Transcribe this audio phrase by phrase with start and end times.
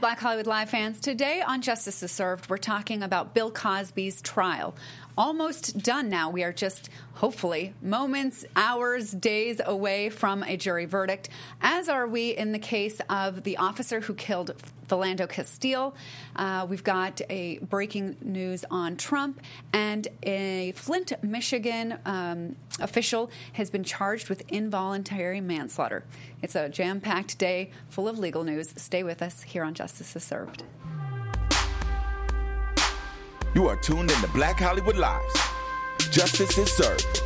[0.00, 0.98] Black Hollywood Live fans.
[0.98, 4.74] Today on Justice is Served, we're talking about Bill Cosby's trial.
[5.16, 6.28] Almost done now.
[6.28, 11.28] We are just, hopefully, moments, hours, days away from a jury verdict,
[11.60, 14.56] as are we in the case of the officer who killed
[14.88, 15.94] Philando Castile.
[16.34, 19.40] Uh, we've got a breaking news on Trump,
[19.72, 26.04] and a Flint, Michigan um, official has been charged with involuntary manslaughter.
[26.42, 28.74] It's a jam packed day full of legal news.
[28.76, 30.64] Stay with us here on Justice is Served.
[33.54, 35.32] You are tuned in to Black Hollywood Lives.
[36.10, 37.22] Justice is served.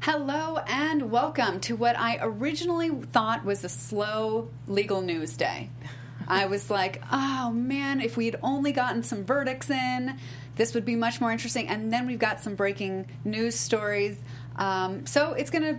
[0.00, 5.70] Hello and welcome to what I originally thought was a slow legal news day.
[6.26, 10.18] I was like, oh man, if we had only gotten some verdicts in,
[10.56, 11.68] this would be much more interesting.
[11.68, 14.18] And then we've got some breaking news stories.
[14.56, 15.78] Um, so it's going to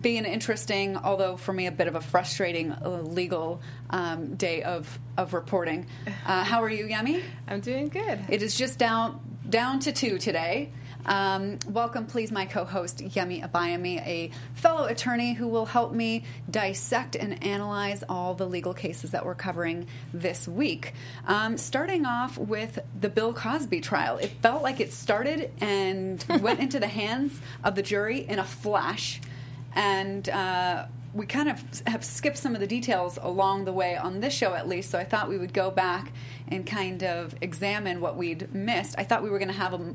[0.00, 3.60] be an interesting, although for me a bit of a frustrating uh, legal
[3.90, 5.86] um, day of of reporting.
[6.26, 7.22] Uh, how are you, Yemi?
[7.46, 8.20] I'm doing good.
[8.28, 10.70] It is just down down to two today.
[11.06, 17.16] Um, welcome, please, my co-host Yemi Abayami, a fellow attorney who will help me dissect
[17.16, 20.92] and analyze all the legal cases that we're covering this week.
[21.26, 26.60] Um, starting off with the Bill Cosby trial, it felt like it started and went
[26.60, 29.20] into the hands of the jury in a flash
[29.74, 34.20] and uh, we kind of have skipped some of the details along the way on
[34.20, 36.12] this show at least so i thought we would go back
[36.48, 39.94] and kind of examine what we'd missed i thought we were going to have a,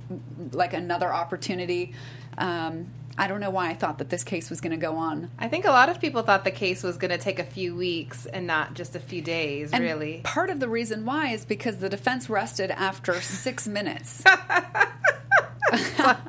[0.51, 1.93] like another opportunity
[2.37, 2.87] um,
[3.17, 5.31] I don't know why I thought that this case was going to go on.
[5.39, 7.73] I think a lot of people thought the case was going to take a few
[7.73, 10.21] weeks and not just a few days, and really.
[10.23, 14.21] Part of the reason why is because the defense rested after six minutes.
[15.97, 16.21] that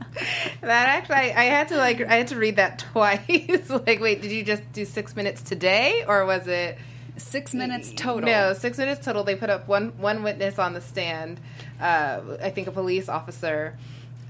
[0.63, 3.71] actually, I, I, had to like, I had to read that twice.
[3.71, 6.79] like, wait, did you just do six minutes today, or was it
[7.17, 8.29] six minutes total?
[8.29, 9.25] No, six minutes total.
[9.25, 11.41] They put up one one witness on the stand.
[11.81, 13.77] Uh, I think a police officer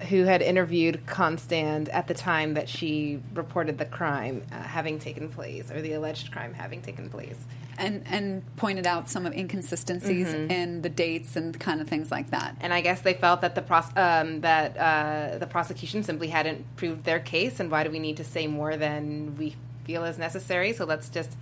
[0.09, 5.29] who had interviewed Constand at the time that she reported the crime uh, having taken
[5.29, 7.39] place, or the alleged crime having taken place
[7.79, 10.51] and and pointed out some of inconsistencies mm-hmm.
[10.51, 12.56] in the dates and kind of things like that.
[12.61, 16.77] And I guess they felt that the pros- um, that uh, the prosecution simply hadn't
[16.77, 20.19] proved their case, and why do we need to say more than we feel is
[20.19, 20.73] necessary?
[20.73, 21.37] So let's just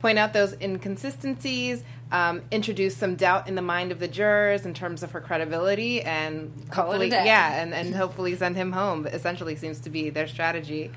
[0.00, 4.74] point out those inconsistencies, um, introduce some doubt in the mind of the jurors in
[4.74, 7.24] terms of her credibility, and call it a day.
[7.24, 9.06] Yeah, and, and hopefully send him home.
[9.06, 10.90] Essentially, seems to be their strategy.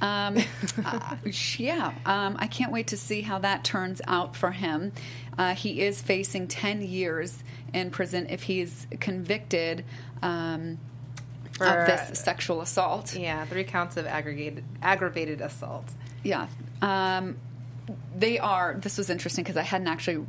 [0.00, 0.38] Um,
[0.84, 1.16] uh,
[1.58, 4.92] yeah, um, I can't wait to see how that turns out for him.
[5.36, 7.42] Uh, he is facing ten years
[7.74, 9.84] in prison if he's convicted.
[10.22, 10.78] Um,
[11.58, 13.16] for, of this sexual assault.
[13.16, 15.90] Yeah, three counts of aggravated aggravated assault.
[16.22, 16.48] Yeah.
[16.82, 17.36] Um,
[18.16, 18.76] they are.
[18.80, 20.24] This was interesting because I hadn't actually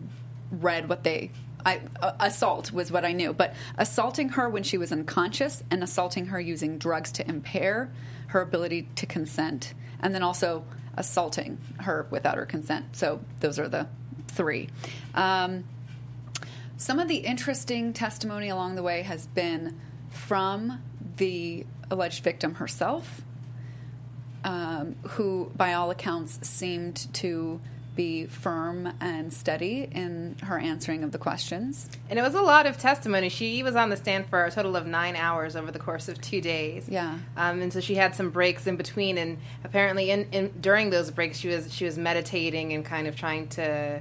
[0.51, 1.31] read what they.
[1.65, 5.83] I, uh, assault was what I knew, but assaulting her when she was unconscious and
[5.83, 7.91] assaulting her using drugs to impair
[8.27, 10.63] her ability to consent, and then also
[10.95, 12.95] assaulting her without her consent.
[12.95, 13.87] So those are the
[14.27, 14.69] three.
[15.13, 15.65] Um,
[16.77, 19.79] some of the interesting testimony along the way has been
[20.09, 20.81] from
[21.17, 23.21] the alleged victim herself
[24.47, 27.59] um, who, by all accounts, seemed to
[27.97, 31.89] be firm and steady in her answering of the questions.
[32.09, 33.27] And it was a lot of testimony.
[33.27, 36.21] She was on the stand for a total of nine hours over the course of
[36.21, 36.87] two days.
[36.87, 37.17] Yeah.
[37.35, 41.11] Um, and so she had some breaks in between, and apparently, in, in during those
[41.11, 43.99] breaks, she was she was meditating and kind of trying to.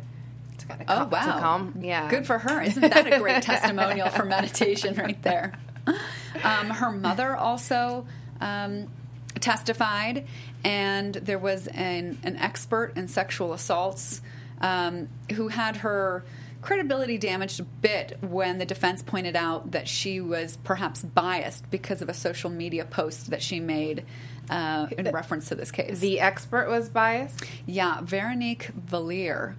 [0.58, 1.40] to kind of oh wow!
[1.40, 1.74] calm.
[1.80, 2.08] Yeah.
[2.08, 2.62] Good for her.
[2.62, 5.58] Isn't that a great testimonial for meditation right there?
[6.44, 8.06] Um, her mother also.
[8.40, 8.88] Um,
[9.41, 10.26] testified,
[10.64, 14.20] and there was an, an expert in sexual assaults
[14.60, 16.24] um, who had her
[16.62, 22.02] credibility damaged a bit when the defense pointed out that she was perhaps biased because
[22.02, 24.04] of a social media post that she made
[24.50, 26.00] uh, in reference to this case.
[26.00, 27.44] The expert was biased?
[27.66, 29.54] Yeah, Veronique Valliere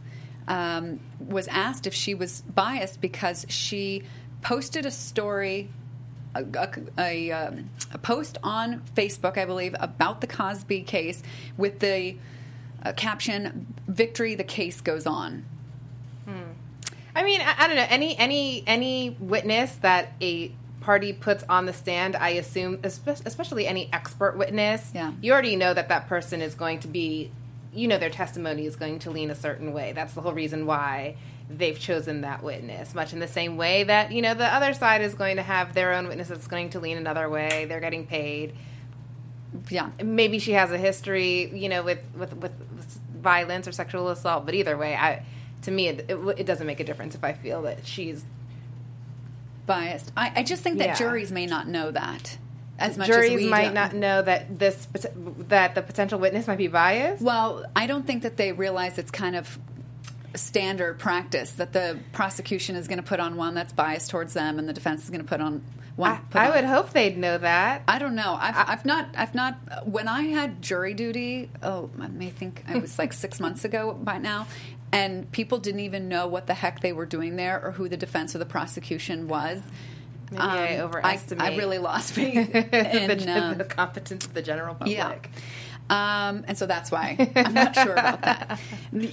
[0.48, 4.04] um, was asked if she was biased because she
[4.42, 5.70] posted a story
[6.36, 11.24] a, a, um, a, post on Facebook, I believe, about the Cosby case
[11.58, 12.16] with the
[12.84, 15.46] uh, caption "Victory, the case goes on."
[16.26, 16.52] Hmm.
[17.16, 20.52] I mean, I, I, don't know any any any witness that a
[20.82, 22.16] party puts on the stand.
[22.16, 25.12] I assume, especially any expert witness, yeah.
[25.22, 27.32] you already know that that person is going to be,
[27.74, 29.92] you know, their testimony is going to lean a certain way.
[29.92, 31.18] That's the whole reason why
[31.50, 35.02] they've chosen that witness, much in the same way that, you know, the other side
[35.02, 37.66] is going to have their own witness that's going to lean another way.
[37.70, 38.54] They're getting paid.
[39.70, 39.90] Yeah.
[40.04, 42.52] Maybe she has a history, you know, with, with, with
[43.16, 45.24] violence or sexual assault, but either way, I
[45.64, 48.24] to me, it, it, it doesn't make a difference if I feel that she's
[49.66, 50.12] biased.
[50.16, 50.96] I, I just think that Yeah.
[50.96, 52.38] juries may not know that
[52.80, 53.74] as much juries as we might do.
[53.74, 54.88] not know that this
[55.50, 57.24] that the potential witness might be biased.
[57.24, 59.58] Well, I don't think that they realize it's kind of
[60.36, 64.60] standard practice that the prosecution is going to put on one that's biased towards them,
[64.60, 65.64] and the defense is going to put on
[65.96, 66.12] one.
[66.12, 67.82] I, put I on- would hope they'd know that.
[67.88, 68.38] I don't know.
[68.40, 69.10] I've, I've not.
[69.18, 69.88] I've not.
[69.88, 73.94] When I had jury duty, oh, I may think I was like six months ago
[73.94, 74.48] by now,
[74.92, 77.98] and people didn't even know what the heck they were doing there or who the
[77.98, 79.62] defense or the prosecution was.
[80.30, 84.42] Maybe I Um, overestimate I, really lost faith the, in um, the competence of the
[84.42, 84.96] general public.
[84.98, 85.16] yeah.
[85.90, 88.60] Um, and so that's why I'm not sure about that.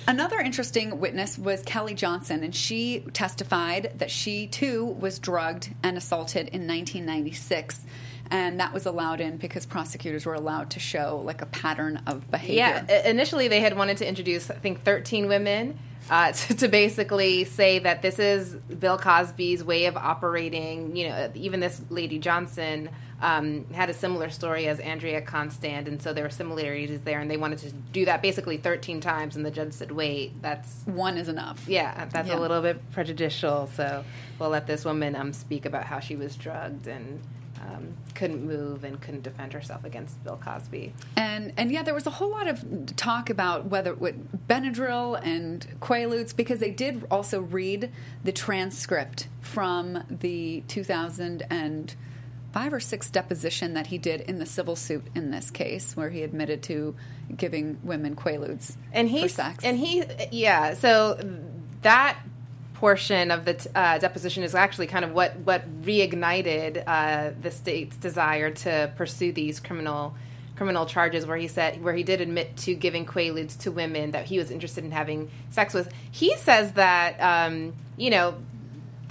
[0.09, 5.97] Another interesting witness was Kelly Johnson, and she testified that she too was drugged and
[5.97, 7.83] assaulted in 1996.
[8.31, 12.31] And that was allowed in because prosecutors were allowed to show like a pattern of
[12.31, 12.85] behavior.
[12.89, 15.79] Yeah, initially they had wanted to introduce, I think, 13 women
[16.11, 20.97] uh, to, to basically say that this is Bill Cosby's way of operating.
[20.97, 22.91] You know, even this lady Johnson
[23.25, 27.31] um, had a similar story as Andrea Constand, and so there were similarities there, and
[27.31, 30.83] they wanted to do that basically 13 times, and the judge said, wait, that's.
[30.85, 31.65] One is enough.
[31.67, 32.39] Yeah, that's Yeah.
[32.39, 33.69] a little bit prejudicial.
[33.75, 34.05] So
[34.39, 37.21] we'll let this woman um, speak about how she was drugged and
[37.63, 40.93] um, couldn't move and couldn't defend herself against Bill Cosby.
[41.17, 44.17] And and yeah, there was a whole lot of talk about whether with
[44.49, 47.91] Benadryl and Quaaludes because they did also read
[48.23, 50.63] the transcript from the
[52.55, 56.11] 2005 or six deposition that he did in the civil suit in this case, where
[56.11, 56.95] he admitted to
[57.37, 59.65] giving women Quaaludes and for he sex.
[59.65, 61.19] and he yeah so
[61.83, 62.19] that
[62.75, 67.51] portion of the t- uh, deposition is actually kind of what what reignited uh, the
[67.51, 70.15] state's desire to pursue these criminal
[70.55, 74.27] criminal charges where he said where he did admit to giving quaaludes to women that
[74.27, 78.35] he was interested in having sex with he says that um, you know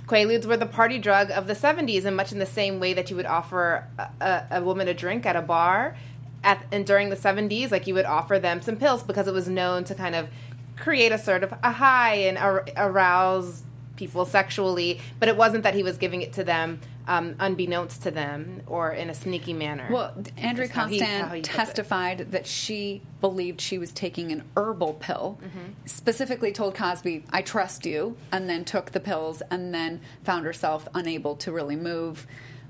[0.08, 3.10] Quaaludes were the party drug of the 70s, and much in the same way that
[3.10, 5.96] you would offer a, a, a woman a drink at a bar.
[6.44, 9.48] At, and during the 70s, like you would offer them some pills because it was
[9.48, 10.28] known to kind of
[10.76, 13.64] create a sort of a high and ar- arouse
[13.96, 15.00] people sexually.
[15.20, 18.92] But it wasn't that he was giving it to them um, unbeknownst to them or
[18.92, 19.88] in a sneaky manner.
[19.92, 21.44] Well, Andrea That's how he- Constand how he it.
[21.46, 25.38] testified that she believed she was taking an herbal pill.
[25.44, 25.72] Mm-hmm.
[25.86, 30.88] Specifically, told Cosby, "I trust you," and then took the pills, and then found herself
[30.94, 32.26] unable to really move.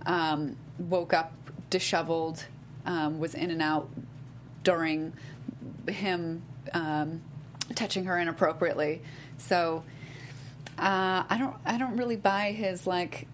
[0.05, 1.31] Um, woke up
[1.69, 2.45] disheveled,
[2.85, 3.89] um, was in and out
[4.63, 5.13] during
[5.87, 6.41] him
[6.73, 7.21] um,
[7.75, 9.01] touching her inappropriately.
[9.37, 9.83] So
[10.77, 13.27] uh, I don't, I don't really buy his like.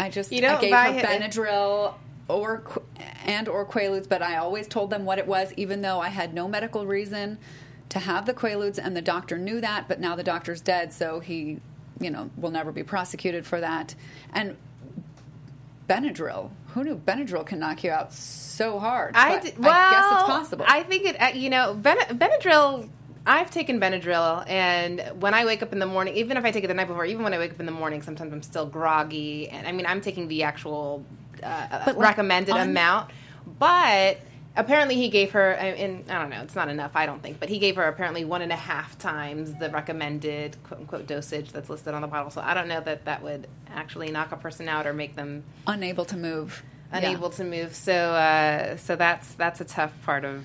[0.00, 1.94] I just You don't I gave buy her Benadryl
[2.28, 2.62] or
[3.24, 6.32] and or Quaaludes, but I always told them what it was, even though I had
[6.34, 7.38] no medical reason
[7.90, 9.88] to have the Quaaludes, and the doctor knew that.
[9.88, 11.60] But now the doctor's dead, so he,
[12.00, 13.94] you know, will never be prosecuted for that.
[14.32, 14.56] And
[15.88, 19.12] Benadryl, who knew Benadryl can knock you out so hard?
[19.16, 20.64] I, well, I guess it's possible.
[20.68, 21.20] I think it.
[21.20, 22.88] uh, You know, ben- Benadryl.
[23.30, 26.64] I've taken Benadryl, and when I wake up in the morning, even if I take
[26.64, 28.66] it the night before, even when I wake up in the morning, sometimes I'm still
[28.66, 29.48] groggy.
[29.48, 31.04] And I mean, I'm taking the actual
[31.42, 33.12] uh, like, recommended on- amount,
[33.58, 34.18] but
[34.56, 35.52] apparently he gave her.
[35.52, 38.24] And I don't know, it's not enough, I don't think, but he gave her apparently
[38.24, 42.30] one and a half times the recommended quote unquote dosage that's listed on the bottle.
[42.32, 45.44] So I don't know that that would actually knock a person out or make them
[45.68, 46.64] Unable to move.
[46.92, 46.98] Yeah.
[46.98, 47.76] unable to move.
[47.76, 50.44] So uh, so that's that's a tough part of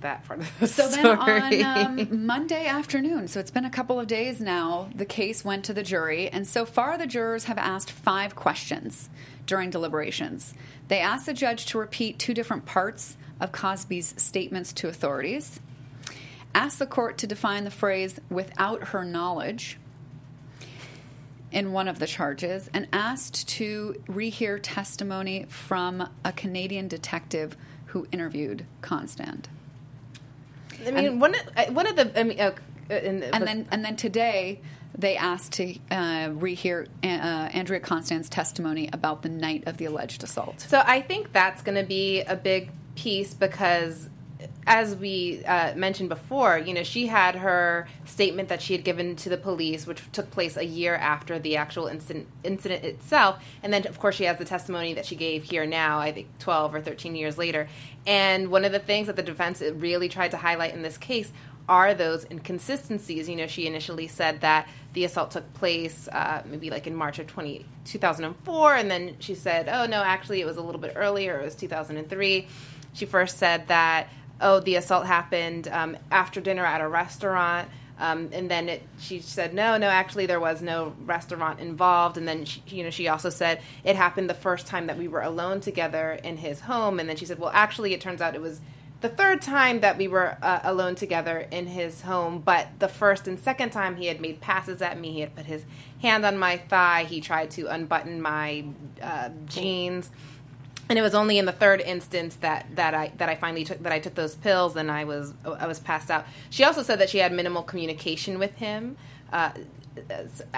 [0.00, 1.02] that part of the So story.
[1.02, 5.44] then on um, Monday afternoon, so it's been a couple of days now, the case
[5.44, 9.08] went to the jury, and so far the jurors have asked five questions
[9.46, 10.54] during deliberations.
[10.88, 15.60] They asked the judge to repeat two different parts of Cosby's statements to authorities,
[16.54, 19.78] asked the court to define the phrase without her knowledge
[21.52, 28.06] in one of the charges, and asked to rehear testimony from a Canadian detective who
[28.12, 29.48] interviewed Constand.
[30.86, 32.52] I mean, one of, uh, one of the I mean, uh,
[32.90, 34.60] in, and then and then today
[34.96, 40.22] they asked to uh, rehear uh, Andrea Constand's testimony about the night of the alleged
[40.22, 40.60] assault.
[40.60, 44.08] So I think that's going to be a big piece because,
[44.70, 49.16] as we uh, mentioned before, you know, she had her statement that she had given
[49.16, 53.72] to the police, which took place a year after the actual incident, incident itself, and
[53.72, 55.98] then of course she has the testimony that she gave here now.
[55.98, 57.66] I think twelve or thirteen years later.
[58.06, 61.32] And one of the things that the defense really tried to highlight in this case
[61.68, 63.28] are those inconsistencies.
[63.28, 67.18] You know, she initially said that the assault took place uh, maybe like in March
[67.18, 70.92] of 20, 2004, and then she said, oh, no, actually, it was a little bit
[70.94, 72.46] earlier, it was 2003.
[72.92, 74.08] She first said that,
[74.40, 77.68] oh, the assault happened um, after dinner at a restaurant.
[77.98, 82.16] Um, and then it, she said, no, no, actually there was no restaurant involved.
[82.16, 85.06] And then, she, you know, she also said it happened the first time that we
[85.06, 86.98] were alone together in his home.
[86.98, 88.60] And then she said, well, actually, it turns out it was
[89.00, 93.26] the third time that we were uh, alone together in his home, but the first
[93.26, 95.12] and second time he had made passes at me.
[95.12, 95.64] He had put his
[96.02, 97.04] hand on my thigh.
[97.04, 98.64] He tried to unbutton my
[99.00, 100.10] uh, jeans.
[100.90, 103.80] And it was only in the third instance that, that I that I finally took
[103.84, 106.26] that I took those pills and I was I was passed out.
[106.50, 108.96] She also said that she had minimal communication with him.
[109.32, 109.50] Uh,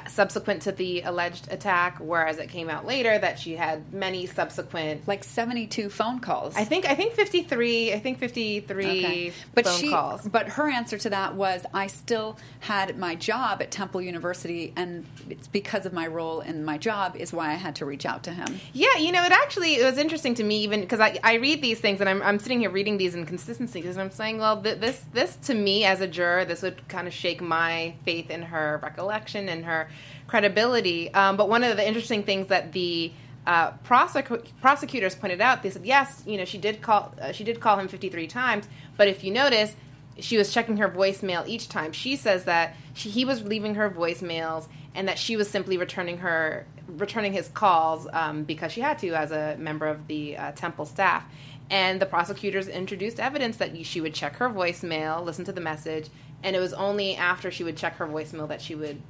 [0.08, 5.08] subsequent to the alleged attack, whereas it came out later that she had many subsequent,
[5.08, 6.54] like seventy-two phone calls.
[6.54, 7.94] I think I think fifty-three.
[7.94, 9.32] I think fifty-three okay.
[9.54, 10.28] but phone she, calls.
[10.28, 15.06] But her answer to that was, I still had my job at Temple University, and
[15.30, 18.22] it's because of my role in my job is why I had to reach out
[18.24, 18.60] to him.
[18.74, 21.62] Yeah, you know, it actually it was interesting to me even because I, I read
[21.62, 24.78] these things and I'm, I'm sitting here reading these inconsistencies and I'm saying, well, th-
[24.78, 28.42] this this to me as a juror, this would kind of shake my faith in
[28.42, 29.88] her recollection and her
[30.26, 31.12] credibility.
[31.14, 33.12] Um, but one of the interesting things that the
[33.46, 37.44] uh, prosecu- prosecutors pointed out, they said, yes, you know, she did call uh, she
[37.44, 39.74] did call him 53 times, but if you notice,
[40.18, 41.92] she was checking her voicemail each time.
[41.92, 46.18] She says that she, he was leaving her voicemails and that she was simply returning
[46.18, 50.52] her returning his calls um, because she had to as a member of the uh,
[50.52, 51.24] temple staff.
[51.70, 56.08] And the prosecutors introduced evidence that she would check her voicemail, listen to the message,
[56.42, 59.00] and it was only after she would check her voicemail that she would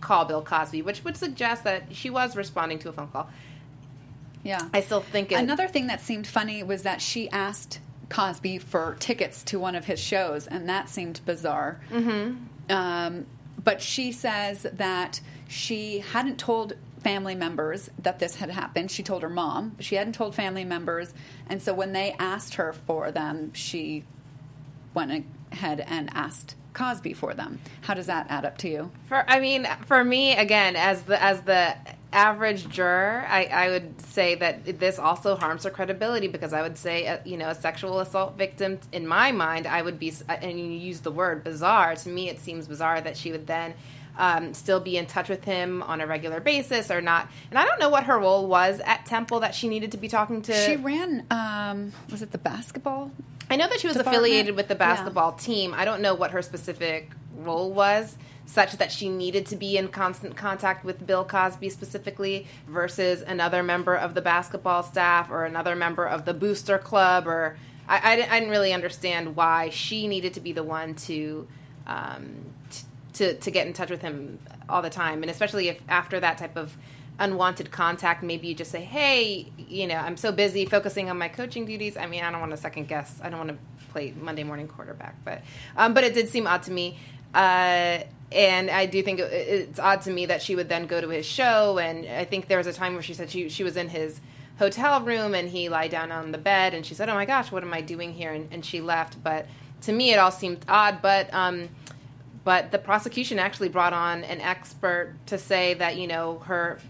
[0.00, 3.30] call Bill Cosby, which would suggest that she was responding to a phone call.
[4.42, 4.60] Yeah.
[4.74, 8.96] I still think it, Another thing that seemed funny was that she asked Cosby for
[8.98, 11.80] tickets to one of his shows, and that seemed bizarre.
[11.90, 12.72] Mm-hmm.
[12.72, 13.26] Um,
[13.62, 18.90] but she says that she hadn't told family members that this had happened.
[18.90, 21.14] She told her mom, but she hadn't told family members.
[21.48, 24.04] And so when they asked her for them, she
[24.94, 27.58] went ahead and asked Cosby for them.
[27.82, 28.90] How does that add up to you?
[29.06, 31.76] For I mean, for me, again, as the as the
[32.12, 36.76] average juror, I, I would say that this also harms her credibility because I would
[36.76, 40.32] say, uh, you know, a sexual assault victim, in my mind, I would be, uh,
[40.32, 41.96] and you use the word bizarre.
[41.96, 43.74] To me, it seems bizarre that she would then.
[44.18, 47.30] Um, still be in touch with him on a regular basis or not.
[47.48, 50.08] And I don't know what her role was at Temple that she needed to be
[50.08, 50.52] talking to.
[50.52, 53.10] She ran, um, was it the basketball
[53.52, 54.24] I know that she was department?
[54.24, 55.44] affiliated with the basketball yeah.
[55.44, 55.74] team.
[55.74, 58.16] I don't know what her specific role was,
[58.46, 63.62] such that she needed to be in constant contact with Bill Cosby specifically versus another
[63.62, 67.26] member of the basketball staff or another member of the booster club.
[67.26, 70.94] Or I, I, didn't, I didn't really understand why she needed to be the one
[70.94, 71.46] to.
[71.86, 72.51] Um,
[73.14, 74.38] to, to get in touch with him
[74.68, 76.76] all the time, and especially if after that type of
[77.18, 81.28] unwanted contact, maybe you just say, "Hey, you know, I'm so busy focusing on my
[81.28, 81.96] coaching duties.
[81.96, 83.20] I mean, I don't want to second guess.
[83.22, 85.42] I don't want to play Monday morning quarterback." But
[85.76, 86.98] um, but it did seem odd to me.
[87.34, 88.00] Uh,
[88.30, 91.26] and I do think it's odd to me that she would then go to his
[91.26, 91.78] show.
[91.78, 94.20] And I think there was a time where she said she she was in his
[94.58, 97.52] hotel room and he lied down on the bed and she said, "Oh my gosh,
[97.52, 99.22] what am I doing here?" And, and she left.
[99.22, 99.46] But
[99.82, 101.02] to me, it all seemed odd.
[101.02, 101.68] But um,
[102.44, 106.80] but the prosecution actually brought on an expert to say that you know her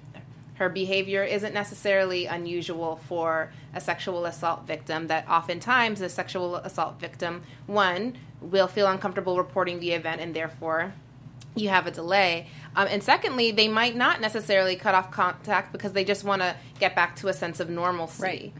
[0.55, 7.01] her behavior isn't necessarily unusual for a sexual assault victim, that oftentimes a sexual assault
[7.01, 10.93] victim, one, will feel uncomfortable reporting the event and therefore
[11.55, 12.47] you have a delay.
[12.77, 16.57] Um, and secondly, they might not necessarily cut off contact because they just want to
[16.79, 18.23] get back to a sense of normalcy.
[18.23, 18.53] Right.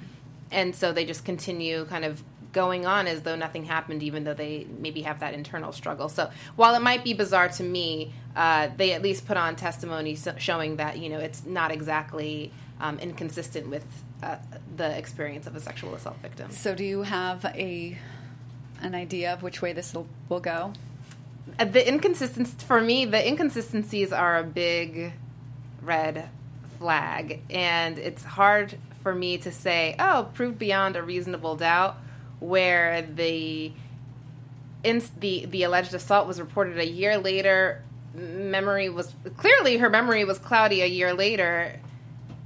[0.51, 2.23] And so they just continue kind of
[2.53, 6.09] going on as though nothing happened, even though they maybe have that internal struggle.
[6.09, 10.17] So while it might be bizarre to me, uh, they at least put on testimony
[10.39, 13.85] showing that you know it's not exactly um, inconsistent with
[14.23, 14.37] uh,
[14.77, 16.51] the experience of a sexual assault victim.
[16.51, 17.99] So do you have a
[18.81, 20.73] an idea of which way this will, will go?
[21.59, 25.13] Uh, the inconsistencies for me, the inconsistencies are a big
[25.81, 26.29] red
[26.79, 31.97] flag, and it's hard for me to say, oh, proved beyond a reasonable doubt
[32.43, 33.73] where the
[34.85, 37.83] in, the the alleged assault was reported a year later.
[38.15, 41.79] Memory was clearly her memory was cloudy a year later,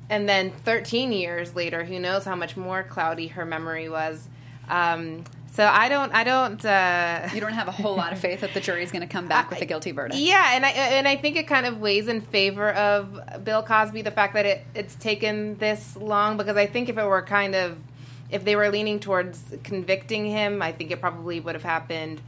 [0.09, 4.29] and then 13 years later, who knows how much more cloudy her memory was.
[4.69, 5.25] Um,
[5.57, 6.63] so I don't, I don't.
[6.63, 9.09] Uh, you don't have a whole lot of faith that the jury is going to
[9.09, 10.21] come back with a guilty verdict.
[10.21, 14.03] Yeah, and I and I think it kind of weighs in favor of Bill Cosby
[14.03, 17.55] the fact that it it's taken this long because I think if it were kind
[17.55, 17.79] of
[18.31, 22.21] if they were leaning towards convicting him, I think it probably would have happened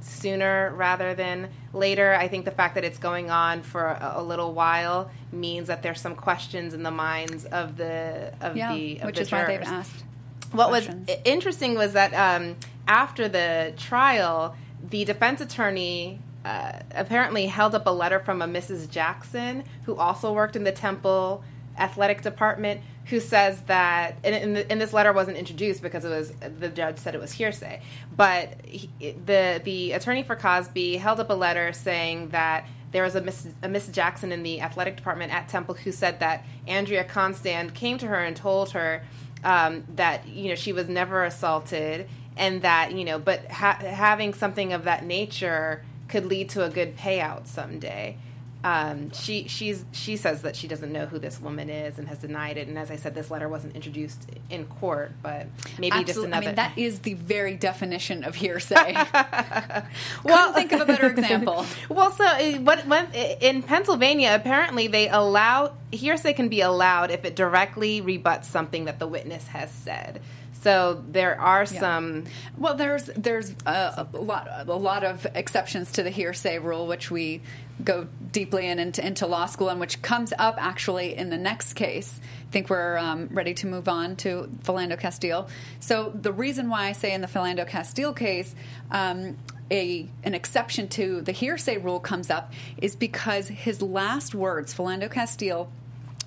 [0.00, 2.14] sooner rather than later.
[2.14, 5.82] I think the fact that it's going on for a, a little while means that
[5.82, 9.28] there's some questions in the minds of the of yeah, the of which the is
[9.28, 9.48] jurors.
[9.48, 10.04] why they've asked.
[10.52, 11.08] What questions.
[11.08, 12.56] was interesting was that um,
[12.88, 14.56] after the trial,
[14.88, 18.90] the defense attorney uh, apparently held up a letter from a Mrs.
[18.90, 21.44] Jackson, who also worked in the Temple
[21.78, 22.80] athletic department,
[23.10, 26.68] who says that, and, and, the, and this letter wasn't introduced because it was the
[26.68, 27.82] judge said it was hearsay,
[28.16, 33.16] but he, the the attorney for Cosby held up a letter saying that there was
[33.16, 37.02] a Miss, a Miss Jackson in the athletic department at Temple who said that Andrea
[37.02, 39.02] Constand came to her and told her
[39.42, 44.34] um, that you know she was never assaulted and that you know but ha- having
[44.34, 48.16] something of that nature could lead to a good payout someday
[48.62, 52.18] um, she she's she says that she doesn't know who this woman is and has
[52.18, 52.68] denied it.
[52.68, 55.46] And as I said, this letter wasn't introduced in court, but
[55.78, 56.04] maybe Absolutely.
[56.04, 56.36] just another.
[56.36, 58.92] I mean, that is the very definition of hearsay.
[60.24, 61.64] well, think of a better example.
[61.88, 67.24] well, so uh, what, what in Pennsylvania, apparently they allow hearsay can be allowed if
[67.24, 70.20] it directly rebuts something that the witness has said.
[70.62, 72.24] So there are some.
[72.24, 72.30] Yeah.
[72.58, 77.10] Well, there's there's a, a, lot a lot of exceptions to the hearsay rule, which
[77.10, 77.40] we
[77.84, 81.74] go deeply in into, into law school, and which comes up actually in the next
[81.74, 82.20] case.
[82.48, 85.48] I think we're um, ready to move on to Philando Castile.
[85.80, 88.54] So the reason why I say in the Philando Castile case.
[88.90, 89.36] Um,
[89.70, 95.10] a an exception to the hearsay rule comes up is because his last words, Philando
[95.10, 95.70] Castile,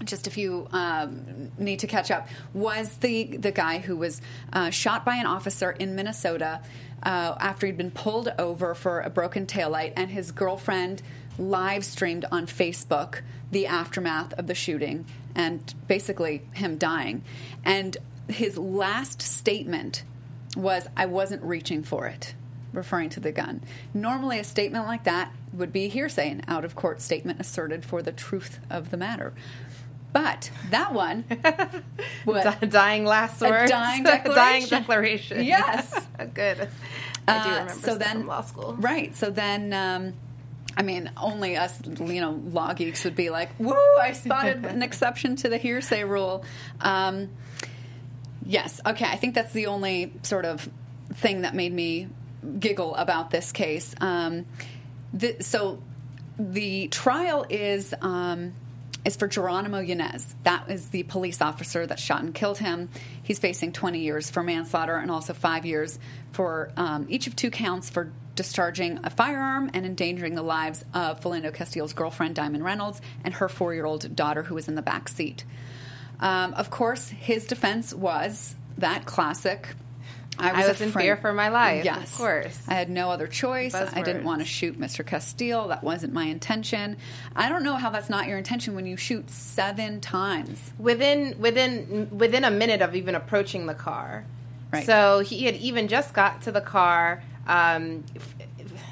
[0.04, 4.22] just if you um, need to catch up, was the the guy who was
[4.54, 6.62] uh, shot by an officer in Minnesota
[7.04, 11.02] uh, after he'd been pulled over for a broken taillight, and his girlfriend
[11.38, 13.22] live streamed on Facebook
[13.52, 17.24] the aftermath of the shooting and basically him dying.
[17.64, 17.98] And
[18.28, 20.04] his last statement
[20.56, 22.36] was, "I wasn't reaching for it."
[22.74, 23.62] referring to the gun.
[23.94, 28.02] Normally, a statement like that would be hearsay, an out of court statement asserted for
[28.02, 29.34] the truth of the matter.
[30.12, 31.26] But that one,
[32.26, 34.36] what, dying last words, a dying declaration.
[34.36, 35.44] dying declaration.
[35.44, 36.70] Yes, good.
[37.28, 38.76] I do uh, remember so then, from law school.
[38.76, 39.16] Right.
[39.16, 40.14] So then, um,
[40.76, 43.76] I mean, only us, you know, law geeks would be like, "Woo!
[44.00, 46.44] I spotted an exception to the hearsay rule."
[46.82, 47.30] Um,
[48.46, 48.82] yes.
[48.86, 49.06] Okay.
[49.06, 50.70] I think that's the only sort of
[51.14, 52.08] thing that made me
[52.60, 53.94] giggle about this case.
[54.02, 54.46] Um,
[55.14, 55.82] the, so
[56.40, 58.54] the trial is um,
[59.06, 60.36] is for Geronimo Yanez.
[60.44, 62.90] That is the police officer that shot and killed him.
[63.22, 66.00] He's facing 20 years for manslaughter and also five years
[66.32, 71.22] for um, each of two counts for discharging a firearm and endangering the lives of
[71.22, 74.82] Philando Castile's girlfriend, Diamond Reynolds, and her four year old daughter, who was in the
[74.82, 75.46] back seat.
[76.20, 79.76] Um, of course, his defense was that classic
[80.40, 81.86] I was, I was in fear for my life.
[81.86, 82.60] Yes, of course.
[82.68, 83.74] I had no other choice.
[83.74, 83.96] Buzzwords.
[83.96, 85.06] I didn't want to shoot Mr.
[85.06, 85.68] Castile.
[85.68, 86.98] That wasn't my intention.
[87.36, 92.10] I don't know how that's not your intention when you shoot seven times within within
[92.12, 94.26] within a minute of even approaching the car.
[94.72, 94.86] Right.
[94.86, 97.22] So he had even just got to the car.
[97.48, 98.04] Um,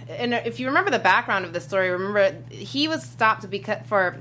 [0.10, 4.18] and if you remember the background of the story, remember he was stopped because for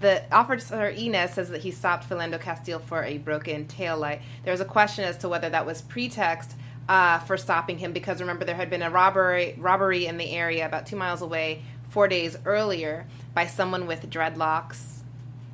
[0.00, 4.20] the officer Yanez says that he stopped Philando Castile for a broken taillight.
[4.44, 6.54] There was a question as to whether that was pretext
[6.88, 10.64] uh, for stopping him because remember there had been a robbery robbery in the area
[10.64, 14.97] about two miles away four days earlier by someone with dreadlocks.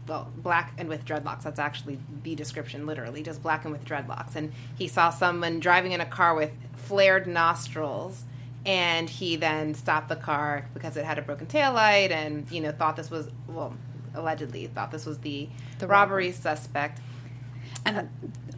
[0.07, 1.45] Well, black and with dreadlocks.
[1.45, 4.37] That's actually the description, literally, just black and with dreadlocks.
[4.37, 8.25] And he saw someone driving in a car with flared nostrils
[8.67, 12.73] and he then stopped the car because it had a broken taillight and you know
[12.73, 13.75] thought this was well
[14.15, 17.01] allegedly thought this was the, the robbery, robbery suspect.
[17.85, 18.03] And uh,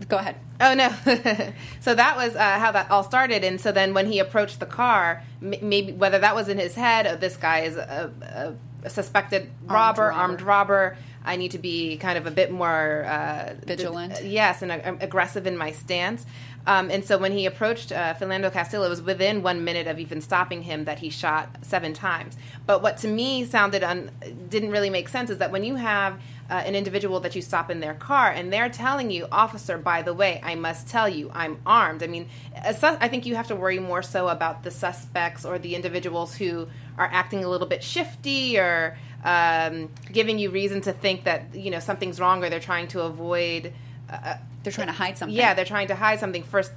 [0.08, 0.36] go ahead.
[0.60, 0.90] Oh no!
[1.80, 4.66] so that was uh, how that all started, and so then when he approached the
[4.66, 8.86] car, m- maybe whether that was in his head, oh, this guy is a, a,
[8.86, 10.42] a suspected robber, armed robber.
[10.42, 10.96] armed robber.
[11.26, 14.22] I need to be kind of a bit more uh, vigilant.
[14.24, 16.24] yes, and uh, aggressive in my stance.
[16.66, 20.00] Um, and so when he approached uh, Philando Castile, it was within one minute of
[20.00, 22.36] even stopping him that he shot seven times.
[22.66, 24.10] But what to me sounded un-
[24.48, 26.14] didn't really make sense is that when you have
[26.50, 30.02] uh, an individual that you stop in their car and they're telling you, officer, by
[30.02, 32.02] the way, I must tell you, I'm armed.
[32.02, 32.28] I mean,
[32.76, 36.34] su- I think you have to worry more so about the suspects or the individuals
[36.36, 36.66] who
[36.98, 41.70] are acting a little bit shifty or um, giving you reason to think that you
[41.70, 43.72] know something's wrong or they're trying to avoid.
[44.08, 45.36] Uh, they're trying to hide something.
[45.36, 46.44] Yeah, they're trying to hide something.
[46.44, 46.72] First,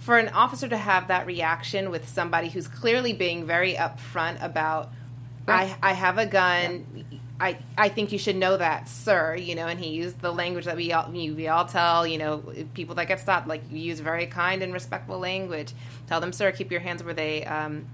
[0.00, 4.90] for an officer to have that reaction with somebody who's clearly being very upfront about,
[5.46, 5.76] right.
[5.80, 6.86] I, I have a gun.
[6.94, 7.18] Yeah.
[7.42, 9.36] I, I think you should know that, sir.
[9.36, 12.42] You know, and he used the language that we all we all tell you know
[12.74, 13.46] people that get stopped.
[13.46, 15.72] Like you use very kind and respectful language.
[16.08, 17.86] Tell them, sir, keep your hands where they um,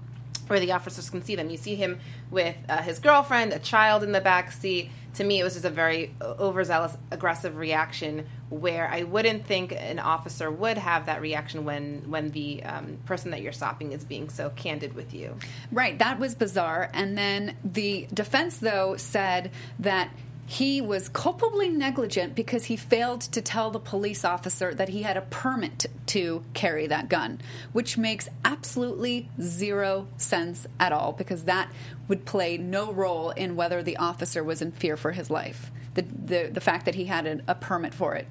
[0.47, 1.49] where the officers can see them.
[1.49, 1.99] You see him
[2.31, 4.89] with uh, his girlfriend, a child in the back seat.
[5.15, 9.99] To me, it was just a very overzealous, aggressive reaction where I wouldn't think an
[9.99, 14.29] officer would have that reaction when when the um, person that you're stopping is being
[14.29, 15.35] so candid with you.
[15.71, 16.89] Right, that was bizarre.
[16.93, 20.11] And then the defense, though, said that
[20.49, 25.17] he was culpably negligent because he failed to tell the police officer that he had
[25.17, 27.41] a permit to carry that gun,
[27.73, 31.69] which makes absolutely zero sense at all because that
[32.07, 35.69] would play no role in whether the officer was in fear for his life.
[35.95, 38.25] The, the, the fact that he had a, a permit for it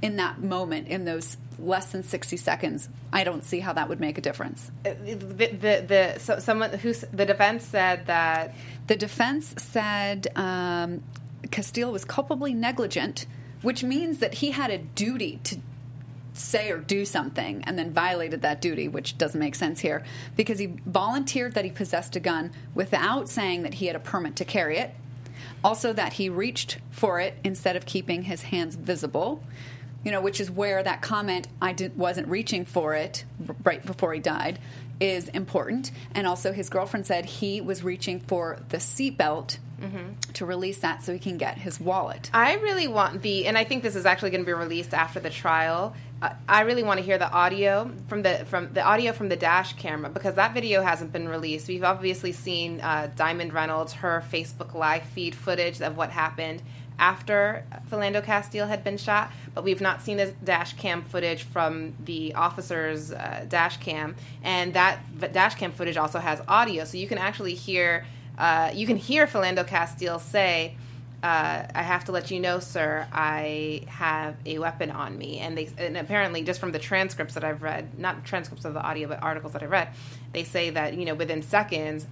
[0.00, 3.98] in that moment, in those less than 60 seconds, I don't see how that would
[3.98, 4.70] make a difference.
[4.84, 8.54] Uh, the, the, the so someone who the defense said that
[8.86, 11.02] the defense said um,
[11.50, 13.26] Castile was culpably negligent,
[13.62, 15.58] which means that he had a duty to
[16.32, 20.04] say or do something and then violated that duty, which doesn't make sense here,
[20.36, 24.36] because he volunteered that he possessed a gun without saying that he had a permit
[24.36, 24.94] to carry it.
[25.64, 29.42] Also, that he reached for it instead of keeping his hands visible,
[30.04, 33.24] you know, which is where that comment, I did, wasn't reaching for it
[33.64, 34.58] right before he died,
[35.00, 35.90] is important.
[36.14, 40.32] And also, his girlfriend said he was reaching for the seatbelt mm-hmm.
[40.32, 42.30] to release that so he can get his wallet.
[42.32, 45.20] I really want the, and I think this is actually going to be released after
[45.20, 45.94] the trial.
[46.22, 49.36] Uh, I really want to hear the audio from the from the audio from the
[49.36, 51.68] dash camera because that video hasn't been released.
[51.68, 56.62] We've obviously seen uh, Diamond Reynolds her Facebook live feed footage of what happened
[56.98, 61.94] after Philando Castile had been shot, but we've not seen the dash cam footage from
[62.04, 65.00] the officer's uh, dash cam, and that
[65.32, 68.06] dash cam footage also has audio, so you can actually hear
[68.38, 70.76] uh, you can hear Philando Castile say,
[71.22, 75.56] uh, "I have to let you know, sir, I have a weapon on me." And
[75.56, 79.08] they, and apparently, just from the transcripts that I've read, not transcripts of the audio,
[79.08, 79.88] but articles that I read,
[80.32, 82.06] they say that you know within seconds,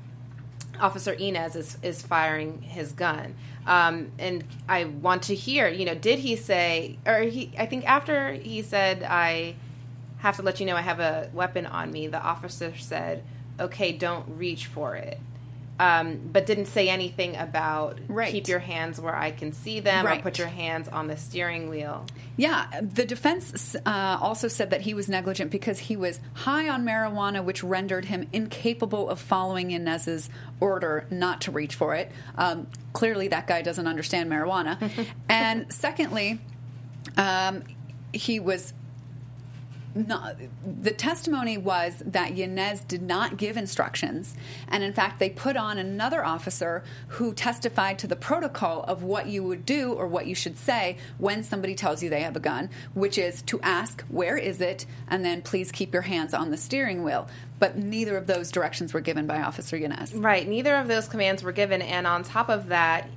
[0.80, 3.34] Officer Yanez is is firing his gun.
[3.66, 7.52] Um, and I want to hear, you know, did he say, or he?
[7.58, 9.54] I think after he said, "I
[10.18, 13.22] have to let you know I have a weapon on me," the officer said,
[13.60, 15.18] "Okay, don't reach for it."
[15.80, 18.30] Um, but didn't say anything about right.
[18.30, 20.20] keep your hands where I can see them right.
[20.20, 22.06] or put your hands on the steering wheel.
[22.36, 26.84] Yeah, the defense uh, also said that he was negligent because he was high on
[26.84, 32.12] marijuana, which rendered him incapable of following Yanez's order not to reach for it.
[32.38, 35.06] Um, clearly, that guy doesn't understand marijuana.
[35.28, 36.40] and secondly,
[37.16, 37.64] um,
[38.12, 38.72] he was
[39.94, 40.36] not,
[40.82, 44.34] the testimony was that Yanez did not give instructions,
[44.68, 49.26] and in fact, they put on another officer who testified to the protocol of what
[49.28, 52.40] you would do or what you should say when somebody tells you they have a
[52.40, 54.86] gun, which is to ask, Where is it?
[55.08, 57.28] and then please keep your hands on the steering wheel.
[57.58, 60.12] But neither of those directions were given by Officer Yanez.
[60.14, 63.08] Right, neither of those commands were given, and on top of that,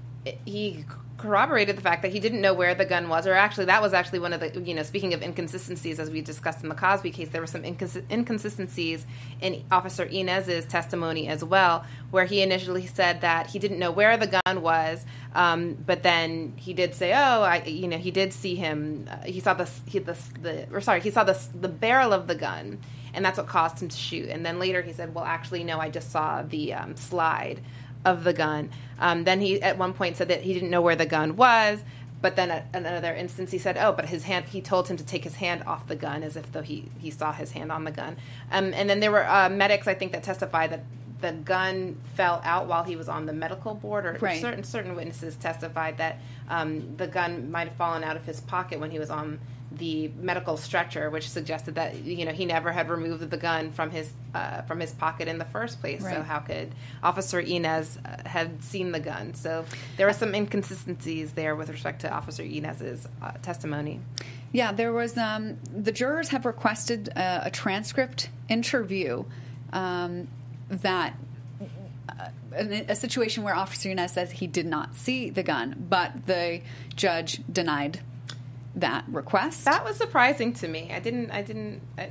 [0.46, 0.86] he
[1.18, 3.92] corroborated the fact that he didn't know where the gun was, or actually, that was
[3.92, 7.10] actually one of the, you know, speaking of inconsistencies, as we discussed in the Cosby
[7.10, 9.06] case, there were some incons- inconsistencies
[9.42, 14.16] in Officer Yanez's testimony as well, where he initially said that he didn't know where
[14.16, 18.32] the gun was, um, but then he did say, oh, I, you know, he did
[18.32, 21.68] see him, uh, he saw the, he, the, the, or sorry, he saw the, the
[21.68, 22.80] barrel of the gun,
[23.16, 24.30] and that's what caused him to shoot.
[24.30, 27.62] And then later he said, well, actually, no, I just saw the um, slide
[28.08, 28.70] of the gun.
[29.00, 31.84] Um, then he at one point said that he didn't know where the gun was,
[32.22, 35.06] but then at another instance he said, "Oh, but his hand." He told him to
[35.06, 37.84] take his hand off the gun, as if though he he saw his hand on
[37.84, 38.18] the gun.
[38.52, 40.84] Um, and then there were uh, medics, I think, that testified that
[41.20, 44.42] the gun fell out while he was on the medical board, or right.
[44.42, 48.80] certain certain witnesses testified that um, the gun might have fallen out of his pocket
[48.80, 49.40] when he was on
[49.78, 53.92] the medical stretcher, which suggested that you know he never had removed the gun from
[53.92, 56.02] his uh, from his pocket in the first place.
[56.02, 56.16] Right.
[56.16, 59.34] So how could Officer Yanez uh, had seen the gun?
[59.34, 59.66] So
[59.98, 64.00] there were some inconsistencies there with respect to Officer Yanez's uh, testimony.
[64.52, 65.18] Yeah, there was.
[65.18, 69.26] Um, the jurors have requested uh, a transcript interview
[69.74, 70.28] um,
[70.70, 71.16] that
[72.10, 76.62] uh, a situation where Officer Yanez says he did not see the gun, but the
[76.96, 78.00] judge denied
[78.78, 79.66] that request.
[79.66, 80.92] That was surprising to me.
[80.94, 81.32] I didn't.
[81.32, 81.82] I didn't.
[81.98, 82.10] I,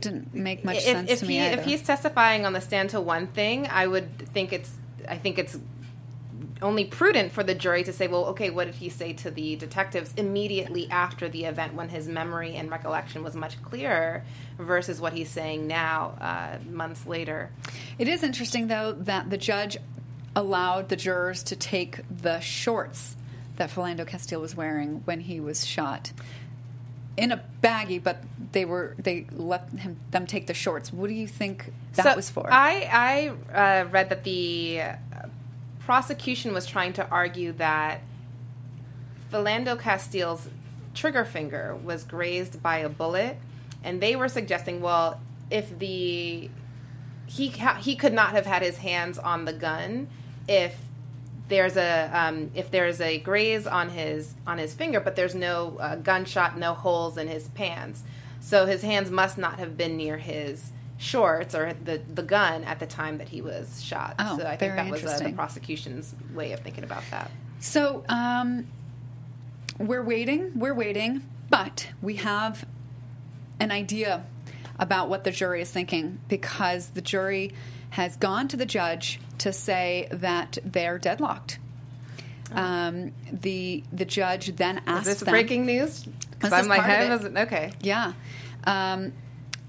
[0.00, 1.40] didn't make much if, sense if to he, me.
[1.40, 1.60] Either.
[1.60, 4.72] If he's testifying on the stand to one thing, I would think it's.
[5.08, 5.58] I think it's
[6.60, 9.56] only prudent for the jury to say, well, okay, what did he say to the
[9.56, 14.22] detectives immediately after the event when his memory and recollection was much clearer
[14.58, 17.50] versus what he's saying now, uh, months later?
[17.98, 19.76] It is interesting, though, that the judge
[20.36, 23.16] allowed the jurors to take the shorts
[23.62, 26.10] that Philando Castile was wearing when he was shot.
[27.16, 28.22] in a baggie, but
[28.52, 30.92] they were they let him them take the shorts.
[30.92, 32.48] What do you think that was for?
[32.50, 32.88] I
[33.52, 34.94] I uh, read that the uh,
[35.80, 38.00] prosecution was trying to argue that
[39.30, 40.48] Philando Castile's
[40.94, 43.36] trigger finger was grazed by a bullet,
[43.84, 45.20] and they were suggesting, well,
[45.50, 46.50] if the
[47.26, 50.08] he ha- he could not have had his hands on the gun
[50.48, 50.76] if
[51.52, 55.76] there's a um, if there's a graze on his on his finger, but there's no
[55.78, 58.02] uh, gunshot, no holes in his pants.
[58.40, 62.80] So his hands must not have been near his shorts or the the gun at
[62.80, 64.14] the time that he was shot.
[64.18, 67.30] Oh, so I think that was uh, the prosecution's way of thinking about that.
[67.60, 68.66] So um,
[69.78, 72.64] we're waiting, we're waiting, but we have
[73.60, 74.24] an idea
[74.78, 77.52] about what the jury is thinking because the jury
[77.92, 81.58] has gone to the judge to say that they're deadlocked.
[82.50, 85.10] Um, the the judge then asked Oh.
[85.10, 86.04] Is this them, breaking news?
[86.30, 87.36] Because I'm like, part it.
[87.36, 87.72] okay.
[87.80, 88.12] Yeah.
[88.64, 89.12] Um,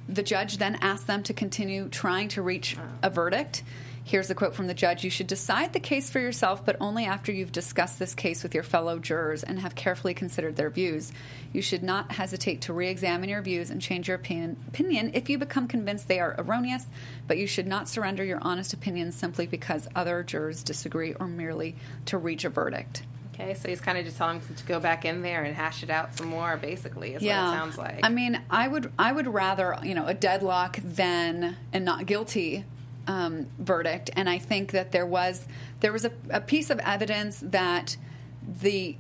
[0.08, 3.64] the judge then asked them to continue trying to reach a verdict.
[4.06, 7.06] Here's a quote from the judge You should decide the case for yourself, but only
[7.06, 11.14] after you've discussed this case with your fellow jurors and have carefully considered their views.
[11.54, 15.30] You should not hesitate to re examine your views and change your opinion, opinion if
[15.30, 16.88] you become convinced they are erroneous,
[17.28, 21.76] but you should not surrender your honest opinions simply because other jurors disagree or merely
[22.08, 23.04] to reach a verdict.
[23.34, 25.82] Okay, so he's kind of just telling him to go back in there and hash
[25.82, 26.58] it out some more.
[26.58, 28.02] Basically, is what it sounds like.
[28.04, 32.66] I mean, I would I would rather you know a deadlock than and not guilty
[33.08, 35.48] um, verdict, and I think that there was
[35.82, 37.98] there was a, a piece of evidence that
[38.62, 38.96] the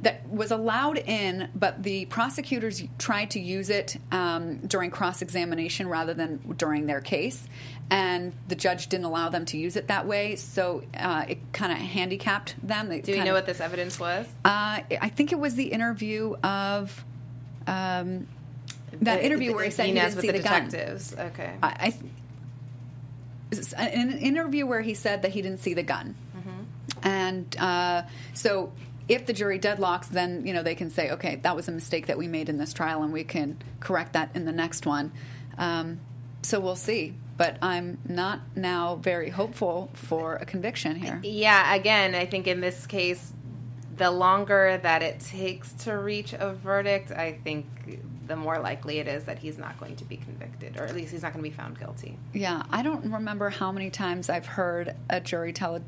[0.00, 5.88] that was allowed in, but the prosecutors tried to use it um, during cross examination
[5.88, 7.48] rather than during their case,
[7.90, 11.72] and the judge didn't allow them to use it that way, so uh, it kind
[11.72, 12.88] of handicapped them.
[12.88, 14.26] They Do we know of- what this evidence was?
[14.44, 17.04] uh, I think it was the interview of
[17.66, 18.28] um,
[19.00, 20.64] that The- interview the- where he said he didn't with see the, the, gun.
[20.68, 21.14] detectives.
[21.18, 21.54] Okay.
[21.62, 21.94] I,
[23.76, 26.14] an interview where he said that he didn't see the gun,
[27.02, 28.02] and uh,
[28.34, 28.72] so
[29.08, 32.06] if the jury deadlocks, then you know they can say, okay, that was a mistake
[32.06, 35.12] that we made in this trial, and we can correct that in the next one.
[35.58, 36.00] Um,
[36.42, 37.14] so we'll see.
[37.36, 41.18] But I'm not now very hopeful for a conviction here.
[41.24, 43.32] Yeah, again, I think in this case,
[43.96, 47.66] the longer that it takes to reach a verdict, I think
[48.26, 51.12] the more likely it is that he's not going to be convicted, or at least
[51.12, 52.18] he's not going to be found guilty.
[52.32, 55.82] Yeah, I don't remember how many times I've heard a jury tell a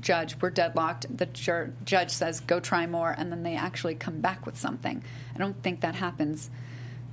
[0.00, 1.06] judge, we're deadlocked.
[1.16, 5.02] The jur- judge says, go try more, and then they actually come back with something.
[5.34, 6.50] I don't think that happens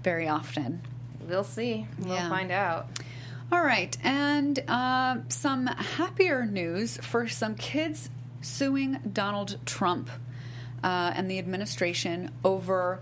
[0.04, 0.82] very often.
[1.28, 1.88] We'll see.
[2.00, 2.30] We'll Yeah.
[2.30, 2.88] find out.
[3.52, 8.10] All right, and uh, some happier news for some kids
[8.42, 10.10] suing Donald Trump
[10.84, 13.00] uh, and the administration over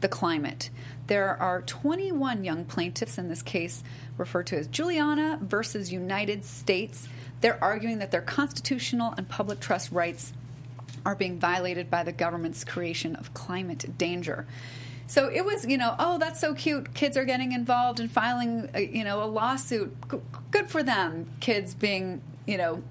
[0.00, 0.70] the climate.
[1.06, 3.82] There are 21 young plaintiffs in this case,
[4.16, 7.08] referred to as Juliana versus United States.
[7.40, 10.32] They're arguing that their constitutional and public trust rights
[11.04, 14.46] are being violated by the government's creation of climate danger.
[15.06, 16.94] So it was, you know, oh, that's so cute.
[16.94, 19.92] Kids are getting involved and filing, a, you know, a lawsuit.
[20.52, 21.28] Good for them.
[21.40, 22.82] Kids being, you know,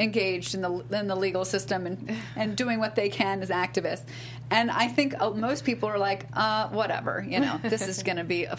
[0.00, 4.04] engaged in the in the legal system and and doing what they can as activists.
[4.50, 8.16] And I think uh, most people are like, uh, whatever, you know, this is going
[8.16, 8.58] to be a,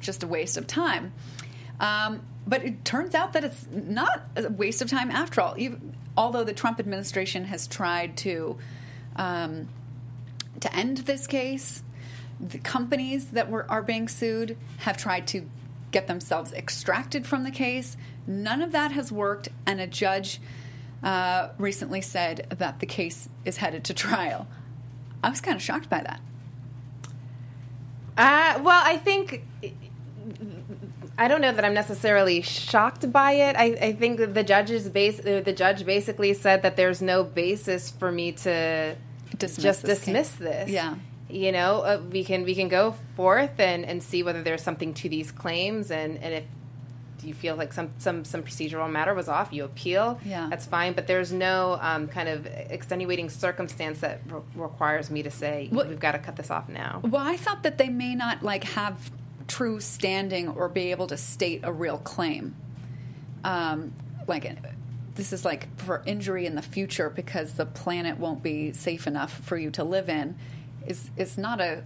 [0.00, 1.12] just a waste of time.
[1.78, 5.54] Um, but it turns out that it's not a waste of time after all.
[5.58, 8.58] Even, although the Trump administration has tried to
[9.16, 9.68] um,
[10.60, 11.82] to end this case,
[12.40, 15.48] the companies that were are being sued have tried to
[15.90, 17.96] get themselves extracted from the case.
[18.26, 20.40] None of that has worked, and a judge
[21.02, 24.46] uh, recently said that the case is headed to trial.
[25.22, 26.20] I was kind of shocked by that.
[28.16, 29.44] Uh, well, I think
[31.16, 33.56] I don't know that I'm necessarily shocked by it.
[33.56, 37.24] I, I think that the judge's base uh, the judge basically said that there's no
[37.24, 38.96] basis for me to
[39.38, 40.38] Dismiss just this dismiss case.
[40.38, 40.70] this.
[40.70, 40.94] Yeah.
[41.32, 44.94] You know, uh, we can we can go forth and, and see whether there's something
[44.94, 46.44] to these claims and, and if
[47.24, 50.18] you feel like some, some, some procedural matter was off, you appeal.
[50.24, 50.46] Yeah.
[50.48, 50.94] That's fine.
[50.94, 55.86] But there's no um, kind of extenuating circumstance that re- requires me to say, Well-
[55.86, 57.00] we've got to cut this off now.
[57.04, 59.10] Well, I thought that they may not like have
[59.48, 62.54] true standing or be able to state a real claim.
[63.44, 63.92] Um,
[64.26, 64.56] like
[65.14, 69.32] this is like for injury in the future because the planet won't be safe enough
[69.44, 70.36] for you to live in.
[70.86, 71.82] Is is not a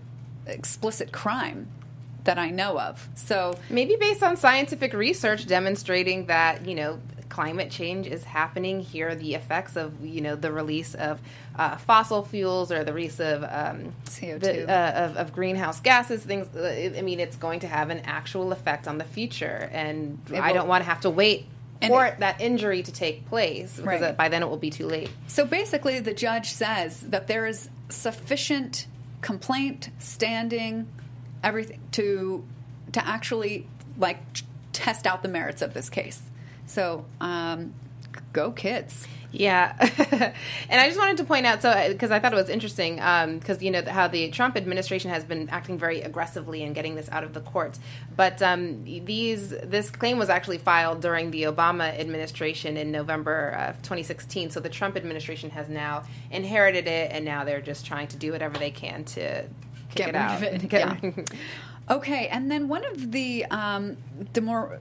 [0.47, 1.69] explicit crime
[2.25, 3.09] that I know of.
[3.15, 8.81] So Maybe based on scientific research demonstrating that, you know, climate change is happening.
[8.81, 11.21] Here the effects of you know the release of
[11.57, 14.41] uh, fossil fuels or the release of um, CO2.
[14.41, 16.23] the, uh, of, of greenhouse gases.
[16.23, 16.47] Things.
[16.55, 20.37] uh, I mean, it's going to have an actual effect on the future, and It
[20.41, 21.47] I will- don't want to have to wait
[21.83, 24.17] And for it- that injury to take place because Right.
[24.17, 25.11] by then it will be too late.
[25.27, 28.87] So basically, the judge says that there is sufficient
[29.21, 30.87] complaint, standing,
[31.43, 32.45] everything to
[32.93, 33.67] to actually
[33.99, 34.19] like
[34.73, 36.23] test out the merits of this case.
[36.67, 37.75] So, um,
[38.33, 39.07] go kids.
[39.37, 39.75] Yeah,
[40.69, 43.61] and I just wanted to point out so because I thought it was interesting because
[43.61, 47.25] you know how the Trump administration has been acting very aggressively in getting this out
[47.25, 47.81] of the courts,
[48.17, 53.77] but um, these this claim was actually filed during the Obama administration in November of
[53.83, 54.51] 2016.
[54.51, 58.31] So the Trump administration has now inherited it, and now they're just trying to do
[58.31, 60.37] whatever they can to kick Get it out.
[60.37, 61.11] of it, Get- yeah.
[61.91, 63.97] Okay, and then one of the um,
[64.33, 64.79] the more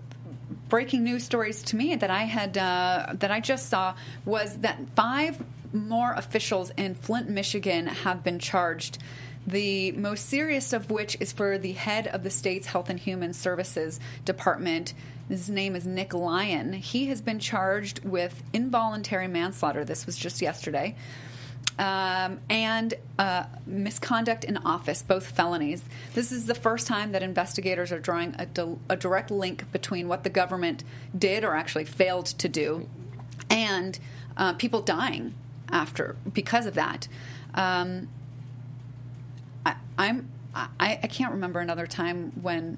[0.69, 4.79] breaking news stories to me that I had uh, that I just saw was that
[4.95, 5.41] five
[5.73, 8.97] more officials in Flint, Michigan, have been charged.
[9.45, 13.33] The most serious of which is for the head of the state's Health and Human
[13.33, 14.93] Services Department.
[15.27, 16.73] His name is Nick Lyon.
[16.73, 19.83] He has been charged with involuntary manslaughter.
[19.83, 20.95] This was just yesterday
[21.79, 25.83] um, and uh, misconduct in office, both felonies.
[26.13, 30.07] This is the first time that investigators are drawing a, di- a direct link between
[30.07, 30.83] what the government
[31.17, 32.87] did or actually failed to do
[33.49, 33.99] and
[34.37, 35.33] uh, people dying
[35.69, 37.07] after because of that.
[37.53, 38.09] Um,
[39.65, 42.77] I, I'm I, I can't remember another time when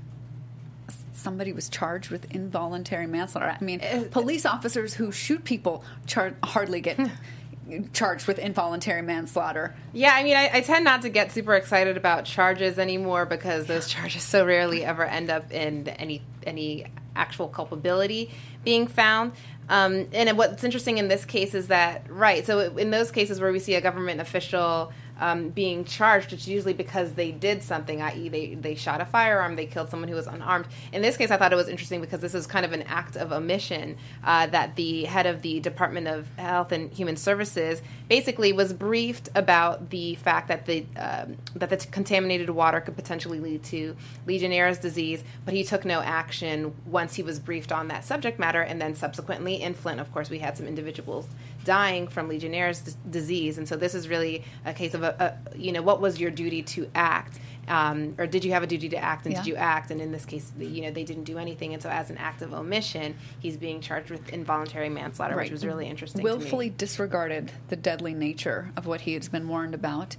[1.14, 3.58] somebody was charged with involuntary manslaughter.
[3.60, 3.82] I mean,
[4.12, 7.00] police officers who shoot people char- hardly get
[7.94, 9.76] charged with involuntary manslaughter.
[9.94, 13.66] Yeah, I mean, I, I tend not to get super excited about charges anymore because
[13.66, 18.32] those charges so rarely ever end up in any any actual culpability
[18.64, 19.32] being found.
[19.68, 23.52] Um, and what's interesting in this case is that, right, so in those cases where
[23.52, 28.30] we see a government official um, being charged, it's usually because they did something, i.e.,
[28.30, 30.68] they, they shot a firearm, they killed someone who was unarmed.
[30.92, 33.16] In this case, I thought it was interesting because this is kind of an act
[33.16, 38.54] of omission uh, that the head of the Department of Health and Human Services basically
[38.54, 43.64] was briefed about the fact that the um, that the contaminated water could potentially lead
[43.64, 48.40] to Legionnaire's disease, but he took no action once he was briefed on that subject
[48.40, 51.28] matter, and then subsequently in Flint, of course, we had some individuals
[51.66, 55.58] dying from Legionnaire's d- disease, and so this is really a case of a, a
[55.58, 57.40] you know what was your duty to act.
[57.68, 59.90] Um, or did you have a duty to act, and did you act?
[59.90, 62.42] And in this case, you know they didn't do anything, and so as an act
[62.44, 66.22] of omission, he's being charged with involuntary manslaughter, which was really interesting.
[66.22, 66.32] to me.
[66.38, 70.16] Willfully disregarded the deadly nature of what he has been warned about.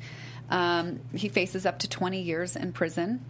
[0.51, 3.25] Um, he faces up to 20 years in prison.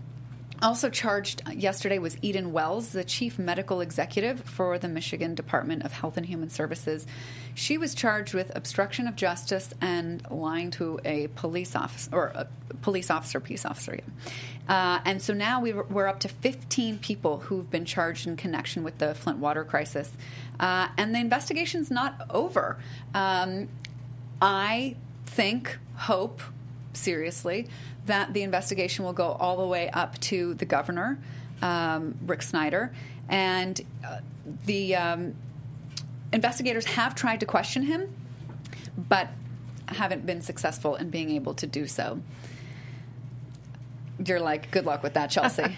[0.63, 5.93] Also charged yesterday was Eden Wells, the chief medical executive for the Michigan Department of
[5.93, 7.07] Health and Human Services.
[7.55, 12.47] She was charged with obstruction of justice and lying to a police officer or a
[12.83, 13.99] police officer, peace officer.
[13.99, 14.97] Yeah.
[14.97, 18.37] Uh, and so now we were, we're up to 15 people who've been charged in
[18.37, 20.13] connection with the Flint water crisis,
[20.59, 22.79] uh, and the investigation's not over.
[23.15, 23.69] Um,
[24.41, 26.41] I think, hope,
[26.97, 27.69] seriously,
[28.07, 31.19] that the investigation will go all the way up to the governor,
[31.63, 32.93] um, Rick Snyder,
[33.29, 34.19] and uh,
[34.65, 35.35] the um,
[36.33, 38.15] investigators have tried to question him,
[38.97, 39.29] but
[39.89, 42.21] haven't been successful in being able to do so.
[44.25, 45.63] You're like, good luck with that, Chelsea.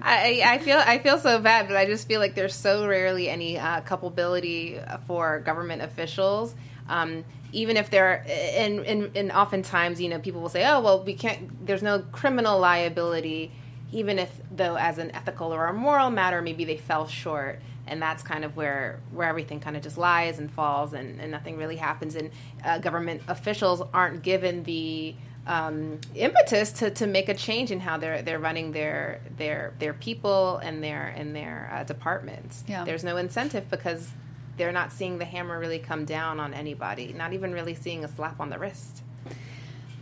[0.00, 3.28] I, I feel I feel so bad, but I just feel like there's so rarely
[3.28, 6.54] any uh, culpability for government officials.
[6.88, 7.24] Um,
[7.54, 11.14] even if they're, and, and and oftentimes, you know, people will say, "Oh, well, we
[11.14, 13.52] can't." There's no criminal liability,
[13.92, 18.02] even if, though, as an ethical or a moral matter, maybe they fell short, and
[18.02, 21.56] that's kind of where where everything kind of just lies and falls, and, and nothing
[21.56, 22.16] really happens.
[22.16, 22.30] And
[22.64, 25.14] uh, government officials aren't given the
[25.46, 29.94] um, impetus to, to make a change in how they're they're running their their their
[29.94, 32.64] people and their and their uh, departments.
[32.66, 32.84] Yeah.
[32.84, 34.10] There's no incentive because
[34.56, 37.12] they're not seeing the hammer really come down on anybody.
[37.12, 39.02] Not even really seeing a slap on the wrist.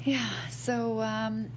[0.04, 1.50] Yeah, so um,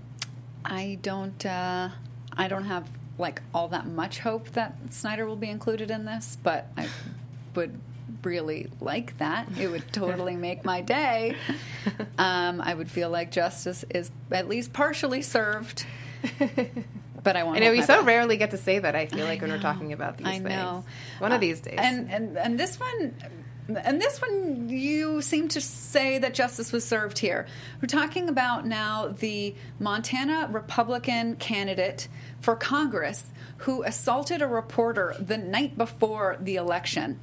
[0.63, 1.89] I don't uh,
[2.34, 6.38] I don't have like all that much hope that Snyder will be included in this,
[6.43, 6.88] but I
[7.55, 7.79] would
[8.23, 9.47] really like that.
[9.58, 11.36] It would totally make my day.
[12.17, 15.86] Um, I would feel like justice is at least partially served.
[17.25, 17.57] But I want.
[17.57, 18.95] I know we so rarely get to say that.
[18.95, 20.45] I feel like when we're talking about these I things.
[20.50, 20.85] know.
[21.19, 21.75] One Uh, of these days.
[21.77, 23.15] And and and this one.
[23.83, 27.47] And this one, you seem to say that justice was served here.
[27.81, 32.08] We're talking about now the Montana Republican candidate
[32.41, 33.25] for Congress
[33.65, 37.19] who assaulted a reporter the night before the election.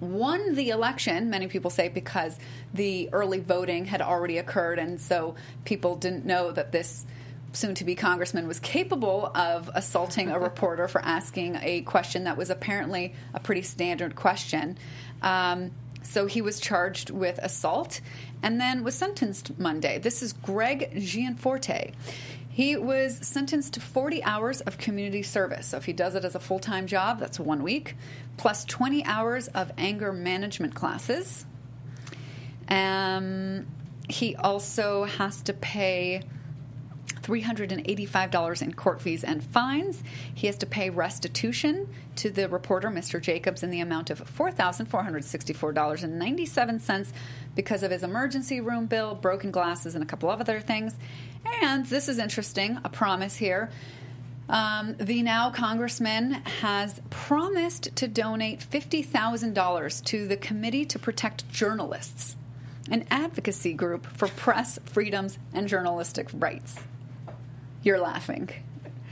[0.00, 1.28] won the election.
[1.30, 2.38] Many people say because
[2.72, 5.34] the early voting had already occurred, and so
[5.64, 7.04] people didn't know that this
[7.56, 12.36] soon to be congressman was capable of assaulting a reporter for asking a question that
[12.36, 14.78] was apparently a pretty standard question.
[15.22, 15.70] Um,
[16.02, 18.00] so he was charged with assault
[18.42, 19.98] and then was sentenced Monday.
[19.98, 21.92] This is Greg Gianforte.
[22.48, 25.66] He was sentenced to 40 hours of community service.
[25.68, 27.96] So if he does it as a full time job, that's one week,
[28.36, 31.46] plus 20 hours of anger management classes.
[32.68, 33.66] Um,
[34.08, 36.22] he also has to pay
[37.24, 40.02] $385 in court fees and fines.
[40.34, 43.20] He has to pay restitution to the reporter, Mr.
[43.20, 47.12] Jacobs, in the amount of $4,464.97
[47.54, 50.96] because of his emergency room bill, broken glasses, and a couple of other things.
[51.62, 53.70] And this is interesting a promise here.
[54.48, 62.36] Um, the now congressman has promised to donate $50,000 to the Committee to Protect Journalists,
[62.90, 66.78] an advocacy group for press freedoms and journalistic rights.
[67.84, 68.50] You're laughing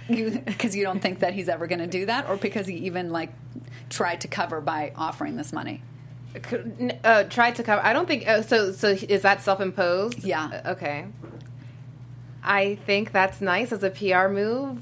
[0.08, 2.74] because you, you don't think that he's ever going to do that, or because he
[2.74, 3.30] even like
[3.88, 5.82] tried to cover by offering this money.
[7.04, 7.84] Uh, tried to cover.
[7.84, 8.26] I don't think.
[8.26, 8.72] Uh, so.
[8.72, 10.24] So is that self-imposed?
[10.24, 10.62] Yeah.
[10.64, 11.06] Uh, okay.
[12.42, 14.80] I think that's nice as a PR move.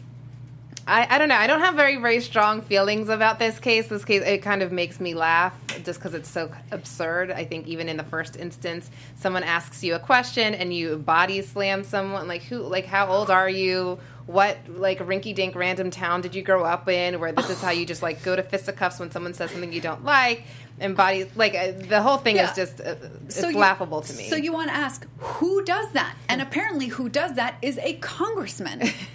[0.87, 1.37] I, I don't know.
[1.37, 3.89] I don't have very very strong feelings about this case.
[3.89, 5.55] This case it kind of makes me laugh
[5.85, 7.31] just because it's so absurd.
[7.31, 11.43] I think even in the first instance, someone asks you a question and you body
[11.43, 12.27] slam someone.
[12.29, 12.61] Like who?
[12.61, 13.99] Like how old are you?
[14.31, 17.19] What like rinky dink random town did you grow up in?
[17.21, 19.81] Where this is how you just like go to fisticuffs when someone says something you
[19.81, 20.45] don't like
[20.79, 22.49] and body like uh, the whole thing Yeah.
[22.51, 22.95] is just uh,
[23.27, 24.29] it's So you- laughable to me.
[24.29, 26.15] So you want to ask who does that?
[26.29, 28.89] And apparently, who does that is a congressman.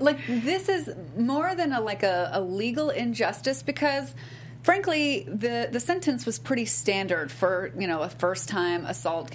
[0.00, 4.14] like this is more than a like a, a legal injustice because.
[4.62, 9.30] Frankly, the, the sentence was pretty standard for you know a first time assault,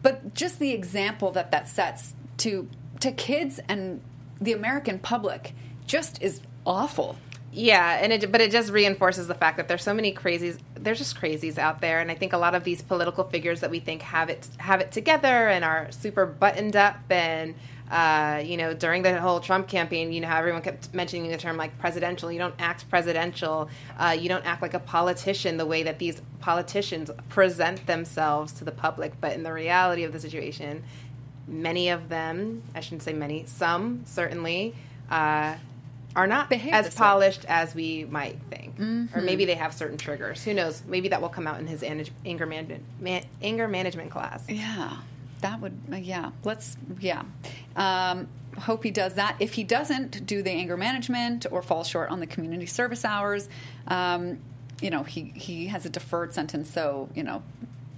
[0.00, 2.68] but just the example that that sets to
[3.00, 4.00] to kids and
[4.40, 5.54] the American public
[5.86, 7.16] just is awful.
[7.52, 10.58] Yeah, and it, but it just reinforces the fact that there's so many crazies.
[10.74, 13.70] There's just crazies out there, and I think a lot of these political figures that
[13.70, 16.98] we think have it have it together and are super buttoned up.
[17.10, 17.56] And
[17.90, 21.36] uh, you know, during the whole Trump campaign, you know how everyone kept mentioning the
[21.36, 22.30] term like presidential.
[22.30, 23.68] You don't act presidential.
[23.98, 28.64] Uh, you don't act like a politician the way that these politicians present themselves to
[28.64, 29.20] the public.
[29.20, 30.84] But in the reality of the situation,
[31.50, 34.74] many of them, I shouldn't say many, some certainly.
[35.10, 35.56] Uh,
[36.16, 36.98] are not Behave as this way.
[37.04, 39.16] polished as we might think, Mm-hmm.
[39.16, 40.42] or maybe they have certain triggers.
[40.42, 40.82] Who knows?
[40.86, 44.42] Maybe that will come out in his anger management man- anger management class.
[44.48, 44.96] Yeah,
[45.42, 45.76] that would.
[45.92, 46.76] uh, Yeah, let's.
[46.98, 47.22] Yeah,
[47.76, 48.26] um,
[48.58, 49.36] hope he does that.
[49.38, 53.48] If he doesn't do the anger management or fall short on the community service hours,
[53.86, 54.38] um,
[54.80, 56.70] you know, he he has a deferred sentence.
[56.70, 57.42] So you know.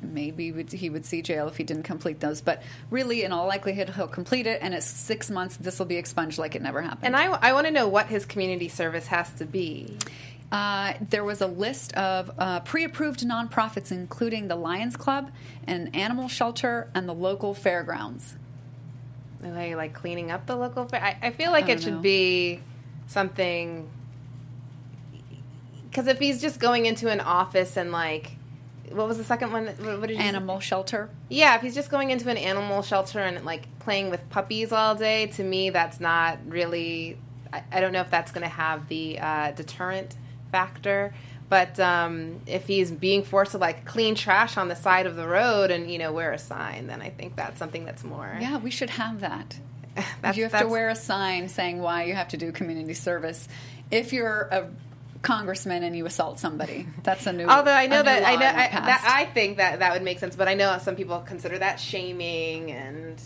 [0.02, 3.90] Maybe he would see jail if he didn't complete those, but really, in all likelihood,
[3.90, 5.56] he'll complete it, and it's six months.
[5.56, 7.04] This will be expunged like it never happened.
[7.04, 9.96] And I, I want to know what his community service has to be.
[10.50, 15.30] Uh, there was a list of uh, pre-approved nonprofits, including the Lions Club,
[15.66, 18.36] an animal shelter, and the local fairgrounds.
[19.42, 21.02] Like, like cleaning up the local fair.
[21.02, 22.60] I, I feel like I it don't should be
[23.06, 23.88] something.
[25.88, 28.32] Because if he's just going into an office and like,
[28.90, 29.66] what was the second one?
[29.66, 30.28] What what did you say?
[30.28, 31.08] Animal shelter.
[31.28, 34.94] Yeah, if he's just going into an animal shelter and like playing with puppies all
[34.94, 37.18] day, to me, that's not really.
[37.52, 40.16] I, I don't know if that's going to have the uh, deterrent
[40.50, 41.14] factor.
[41.48, 45.28] But um, if he's being forced to like clean trash on the side of the
[45.28, 48.38] road and you know wear a sign, then I think that's something that's more.
[48.40, 49.58] Yeah, we should have that.
[50.34, 53.46] You have to wear a sign saying why you have to do community service.
[53.90, 54.70] If you're a
[55.22, 57.46] congressman and you assault somebody, that's a new.
[57.46, 59.04] Although I know that I know I, that.
[59.06, 62.70] I think that that would make sense, but I know some people consider that shaming,
[62.72, 63.20] and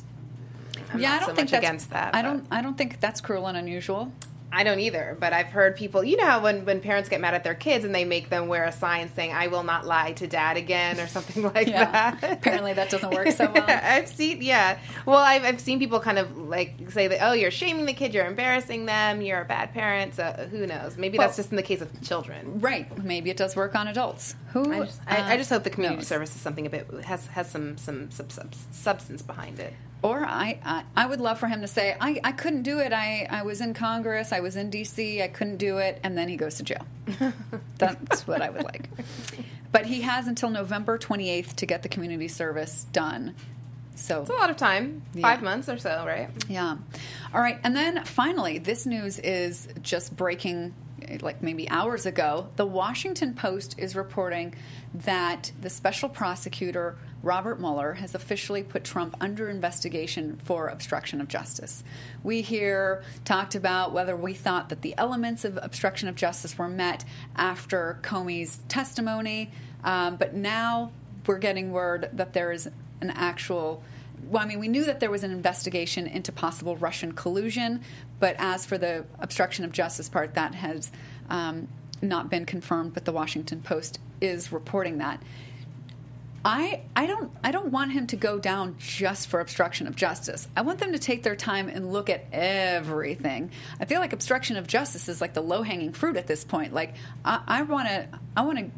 [0.93, 2.15] I'm yeah, not I don't so think that's against that.
[2.15, 2.47] I but- don't.
[2.51, 4.13] I don't think that's cruel and unusual.
[4.57, 7.35] I don't either, but I've heard people, you know how when, when parents get mad
[7.35, 10.13] at their kids and they make them wear a sign saying, I will not lie
[10.15, 11.91] to dad again or something like Yeah.
[12.19, 12.33] that.
[12.39, 13.65] Apparently that doesn't work so well.
[13.69, 14.79] I've seen, yeah.
[15.05, 18.15] Well, I've, I've seen people kind of like say that, oh, you're shaming the kid,
[18.15, 20.15] you're embarrassing them, you're a bad parent.
[20.15, 20.97] So who knows?
[20.97, 22.59] Maybe that's just in the case of children.
[22.61, 22.87] Right?
[23.05, 24.37] Maybe it does work on adults.
[24.65, 24.73] Who?
[24.73, 26.07] I just, I, I just hope the community knows?
[26.09, 29.73] service is something a bit has has some some sub, sub, substance behind it.
[30.03, 32.93] Or I, I, I would love for him to say, I, I couldn't do it.
[32.93, 34.31] I, I was in Congress.
[34.31, 35.23] I was in D.C.
[35.23, 35.99] I couldn't do it.
[36.05, 36.87] And then he goes to jail.
[37.79, 38.89] That's what I would like.
[39.73, 43.35] But he has until November 28th to get the community service done.
[43.97, 45.23] So It's a lot of time, Yeah.
[45.23, 46.29] five months or so, right?
[46.47, 46.77] Yeah.
[47.35, 47.59] All right.
[47.65, 50.75] And then finally, this news is just breaking
[51.21, 54.55] like maybe hours ago, the Washington Post is reporting
[54.95, 61.29] that the special prosecutor Robert Mueller has officially put Trump under investigation for obstruction of
[61.29, 61.83] justice.
[62.23, 66.69] We here talked about whether we thought that the elements of obstruction of justice were
[66.69, 67.05] met
[67.35, 69.51] after Comey's testimony,
[69.83, 70.93] um, but now
[71.27, 72.69] we're getting word that there is
[73.01, 73.83] an actual
[74.29, 77.83] well, I mean, we knew that there was an investigation into possible Russian collusion,
[78.19, 80.91] but as for the obstruction of justice part, that has
[81.31, 81.69] um,
[82.03, 82.95] not been confirmed.
[82.95, 85.23] But the Washington Post is reporting that.
[86.45, 90.47] I, I don't I don't want him to go down just for obstruction of justice.
[90.57, 93.51] I want them to take their time and look at everything.
[93.81, 96.73] I feel like obstruction of justice is like the low hanging fruit at this point.
[96.73, 96.95] Like
[97.25, 98.71] I want to I want to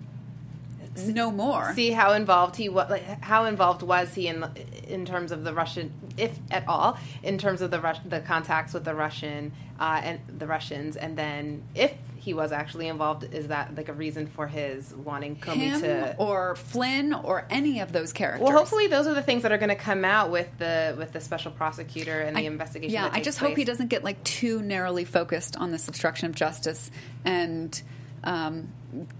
[1.07, 1.72] know more.
[1.74, 2.90] See how involved he was.
[2.90, 4.44] Like, how involved was he in
[4.86, 8.74] in terms of the Russian, if at all, in terms of the Rus- the contacts
[8.74, 13.49] with the Russian uh, and the Russians, and then if he was actually involved, is
[13.49, 17.92] that like a reason for his wanting Comey Him to or Flynn or any of
[17.92, 18.42] those characters?
[18.42, 21.12] Well, hopefully those are the things that are going to come out with the with
[21.12, 22.92] the special prosecutor and the I- investigation.
[22.92, 26.34] Yeah, I just hope he doesn't get like too narrowly focused on this obstruction of
[26.34, 26.90] justice
[27.24, 27.80] and
[28.24, 28.68] um,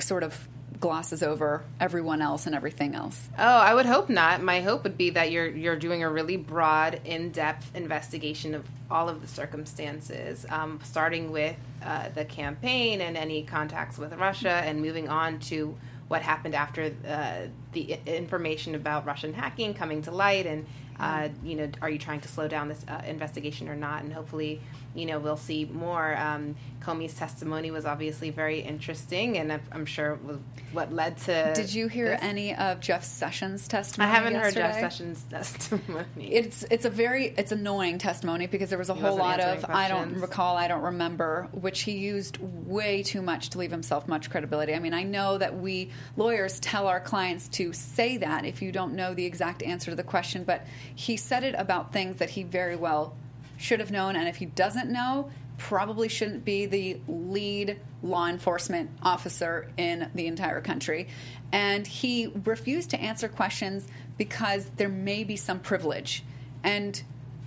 [0.01, 0.49] sort of
[0.81, 3.29] glosses over everyone else and everything else.
[3.39, 4.43] Oh, I would hope not.
[4.43, 8.65] My hope would be that you're you're doing a really broad, in depth investigation of
[8.91, 14.51] all of the circumstances, um, starting with uh, the campaign and any contacts with Russia,
[14.65, 15.77] and moving on to
[16.09, 20.67] what happened after uh, the information about Russian hacking coming to light, and
[20.99, 24.03] uh, you know, are you trying to slow down this uh, investigation or not?
[24.03, 24.61] And hopefully,
[24.95, 26.17] you know, we'll see more.
[26.17, 30.39] Um, Comey's testimony was obviously very interesting, and I'm- I'm sure was
[30.73, 31.53] what led to.
[31.55, 32.19] Did you hear this.
[32.23, 34.11] any of Jeff Sessions' testimony?
[34.11, 34.55] I haven't heard?
[34.55, 36.05] Jeff Sessions' testimony.
[36.33, 39.65] It's it's a very it's annoying testimony because there was a He whole lot of
[39.69, 44.09] I don't recall I don't remember which he used way too much to leave himself
[44.09, 44.75] much credibility.
[44.75, 48.73] I mean I know that we lawyers tell our clients to say that if you
[48.73, 50.65] don't know the exact answer to the question, but
[50.95, 53.15] he said it about things that he very well
[53.59, 58.91] should have known, and if he doesn't know, probably shouldn't be the lead law enforcement
[59.03, 61.09] officer in the entire country.
[61.53, 66.25] And he refused to answer questions because there may be some privilege.
[66.63, 67.03] And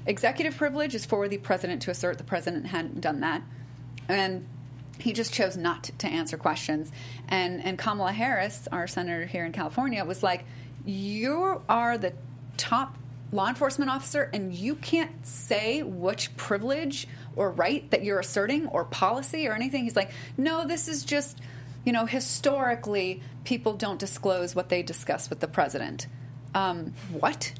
[0.05, 3.41] executive privilege is for the president to assert the president hadn't done that.
[4.09, 4.45] And
[4.99, 6.91] he just chose not to answer questions.
[7.27, 10.45] And and Kamala Harris, our senator here in California, was like,
[10.85, 12.13] "You are the
[12.57, 12.97] top
[13.31, 18.85] law enforcement officer, and you can't say which privilege or right that you're asserting or
[18.85, 21.39] policy or anything." He's like, "No, this is just."
[21.83, 26.05] You know, historically, people don't disclose what they discuss with the president.
[26.53, 27.53] Um, what?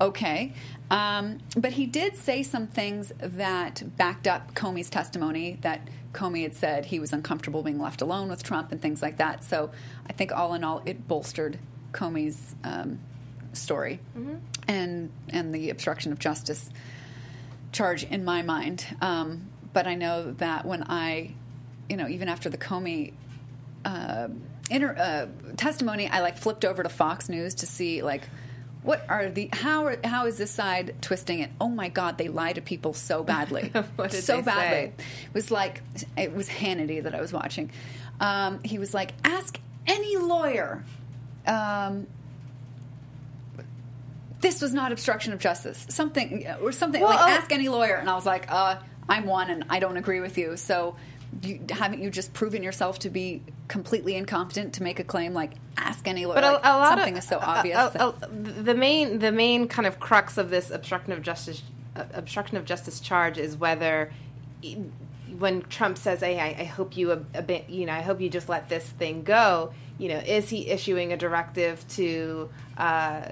[0.00, 0.52] Okay.
[0.90, 6.54] Um, but he did say some things that backed up Comey's testimony that Comey had
[6.54, 9.44] said he was uncomfortable being left alone with Trump and things like that.
[9.44, 9.70] So
[10.08, 11.58] I think all in all, it bolstered
[11.92, 13.00] Comey's um,
[13.54, 14.00] story
[14.68, 16.70] and and the obstruction of justice
[17.72, 18.86] charge in my mind.
[19.00, 21.34] Um, but I know that when I,
[21.88, 23.12] you know, even after the Comey
[23.84, 24.28] uh,
[24.70, 28.28] inter, uh, testimony, I like flipped over to Fox News to see like
[28.84, 31.50] what are the how are, how is this side twisting it?
[31.60, 33.72] Oh my God, they lie to people so badly,
[34.10, 34.42] so badly.
[34.44, 34.92] say?
[35.26, 35.82] It was like
[36.16, 37.70] it was Hannity that I was watching.
[38.20, 40.84] Um, he was like, ask any lawyer.
[41.46, 42.06] Um,
[44.44, 45.86] this was not obstruction of justice.
[45.88, 48.76] Something or something Well, like oh- ask any lawyer, and I was like, uh,
[49.08, 50.56] I'm one, and I don't agree with you.
[50.56, 50.96] So,
[51.42, 55.34] you, haven't you just proven yourself to be completely incompetent to make a claim?
[55.34, 56.36] Like, ask any lawyer.
[56.36, 57.76] But a, Like, a lot something of is so a- obvious.
[57.94, 61.62] a- that- the main the main kind of crux of this obstruction of justice
[61.96, 64.12] uh, obstruction of justice charge is whether
[65.38, 68.48] when Trump says, "Hey, I, I hope you ab- you know I hope you just
[68.48, 73.22] let this thing go," you know, is he issuing a directive to uh,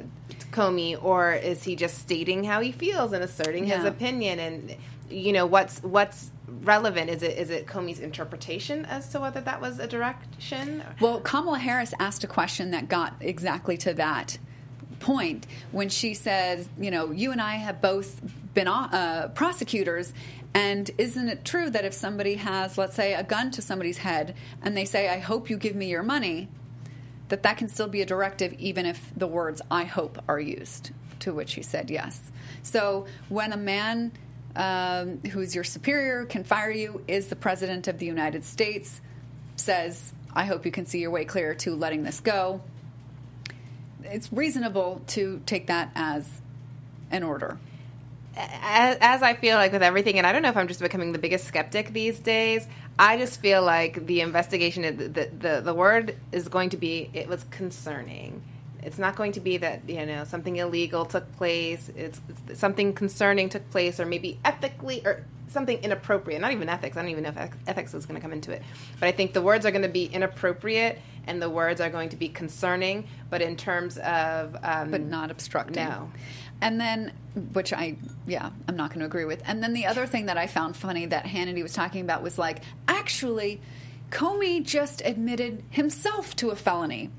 [0.53, 4.39] Comey or is he just stating how he feels and asserting his opinion?
[4.39, 4.77] And
[5.11, 7.11] you know what's what's relevant?
[7.11, 10.85] Is it is it Comey's interpretation as to whether that was a direction?
[11.01, 14.39] Well, Kamala Harris asked a question that got exactly to that
[15.01, 18.21] point when she said, you know, you and I have both
[18.55, 20.15] been uh, prosecutors.
[20.55, 24.35] And isn't it true that if somebody has, let's say, a gun to somebody's head
[24.63, 26.49] and they say, I hope you give me your money,
[27.33, 30.91] that that can still be a directive even if the words I hope are used?
[31.21, 32.21] To which he said yes.
[32.63, 34.13] So when a man
[34.55, 39.01] um, who's your superior can fire you, is the president of the United States,
[39.57, 42.61] says, I hope you can see your way clear to letting this go,
[44.05, 46.29] it's reasonable to take that as
[47.11, 47.57] an order.
[48.37, 51.13] as, as I feel like with everything, and I don't know if I'm just becoming
[51.13, 52.67] the biggest skeptic these days.
[52.99, 57.29] I just feel like the investigation, the the, the, word is going to be it
[57.29, 58.43] was concerning.
[58.83, 61.91] It's not going to be that you know something illegal took place.
[61.97, 66.41] It's, it's something concerning took place, or maybe ethically or something inappropriate.
[66.41, 66.97] Not even ethics.
[66.97, 68.63] I don't even know if ethics is going to come into it.
[68.99, 72.09] But I think the words are going to be inappropriate, and the words are going
[72.11, 73.07] to be concerning.
[73.31, 75.85] But in terms of, um, but not obstructing.
[75.85, 76.11] No.
[76.61, 77.13] And then,
[77.53, 79.43] which I, yeah, I'm not going to agree with.
[79.47, 82.39] And then the other thing that I found funny that Hannity was talking about was
[82.39, 83.61] like, actually,
[84.11, 87.11] Comey just admitted himself to a felony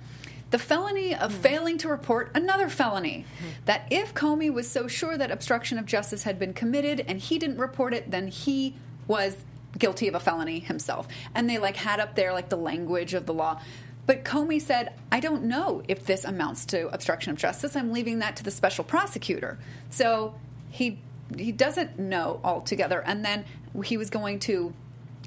[0.53, 1.37] the felony of mm.
[1.37, 3.25] failing to report another felony.
[3.39, 3.65] Mm.
[3.65, 7.39] That if Comey was so sure that obstruction of justice had been committed and he
[7.39, 8.75] didn't report it, then he
[9.07, 9.45] was
[9.79, 11.07] guilty of a felony himself.
[11.33, 13.61] And they like had up there like the language of the law.
[14.05, 17.75] But Comey said, I don't know if this amounts to obstruction of justice.
[17.75, 19.57] I'm leaving that to the special prosecutor.
[19.89, 20.35] So
[20.69, 20.99] he
[21.35, 23.01] he doesn't know altogether.
[23.03, 23.45] And then
[23.83, 24.75] he was going to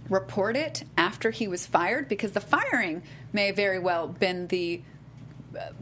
[0.08, 3.02] report it after he was fired because the firing
[3.32, 4.82] may very well been the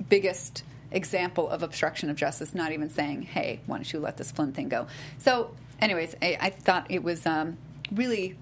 [0.09, 4.31] biggest example of obstruction of justice, not even saying, hey, why don't you let this
[4.31, 4.87] Flynn thing go?
[5.19, 7.59] So, anyways, I, I thought it was um,
[7.93, 8.37] really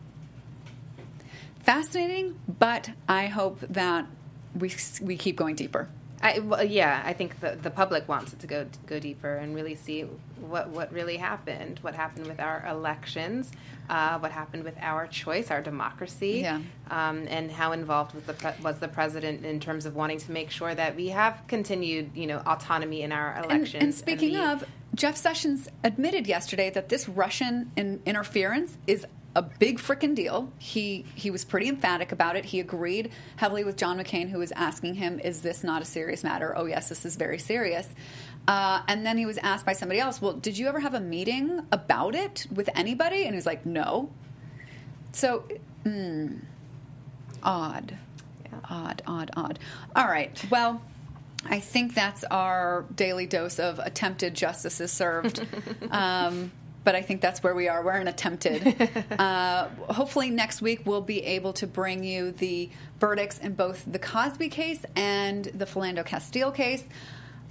[1.61, 4.07] fascinating, but I hope that
[4.55, 5.89] we, we keep going deeper.
[6.23, 9.55] I, well, yeah, I think the, the public wants it to go go deeper and
[9.55, 10.03] really see
[10.41, 13.51] what what really happened, what happened with our elections,
[13.91, 16.61] uh, what happened with our choice, our democracy, yeah.
[16.91, 20.31] um, and how involved was the pre- was the president in terms of wanting to
[20.31, 23.75] make sure that we have continued, you know, autonomy in our elections.
[23.75, 28.79] And, and speaking and we, of, Jeff Sessions admitted yesterday that this Russian in- interference
[28.87, 30.53] is a big freaking deal.
[30.59, 32.47] He he was pretty emphatic about it.
[32.47, 36.23] He agreed heavily with John McCain, who was asking him, "Is this not a serious
[36.23, 37.89] matter?" Oh yes, this is very serious.
[38.47, 41.01] Uh, and then he was asked by somebody else, "Well, did you ever have a
[41.01, 44.11] meeting about it with anybody?" And he's like, "No."
[45.13, 45.45] So,
[45.85, 46.41] mm,
[47.43, 47.97] odd,
[48.45, 48.59] yeah.
[48.69, 49.59] odd, odd, odd.
[49.97, 50.45] All right.
[50.51, 50.83] Well.
[51.45, 55.45] I think that's our daily dose of attempted justice is served.
[55.91, 56.53] um,
[56.85, 57.83] but I think that's where we are.
[57.83, 58.91] We're in attempted.
[59.19, 63.99] uh, hopefully, next week we'll be able to bring you the verdicts in both the
[63.99, 66.85] Cosby case and the Philando Castile case.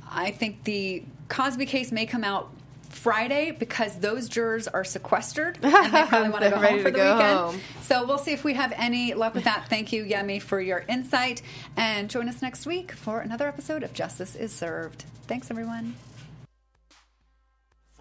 [0.10, 2.52] I think the Cosby case may come out
[2.90, 7.00] Friday because those jurors are sequestered and they probably want to go home for the
[7.00, 7.38] weekend.
[7.38, 7.62] Home.
[7.82, 9.68] So we'll see if we have any luck with that.
[9.70, 11.42] Thank you, Yemi, for your insight.
[11.78, 15.06] And join us next week for another episode of Justice is Served.
[15.28, 15.96] Thanks, everyone.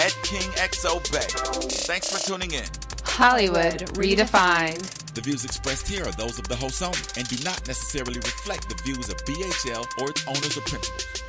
[0.00, 1.70] at KingXOBay.
[1.86, 2.64] Thanks for tuning in.
[3.04, 5.14] Hollywood redefined.
[5.14, 8.68] The views expressed here are those of the host only and do not necessarily reflect
[8.68, 11.23] the views of BHL or its owners or principals.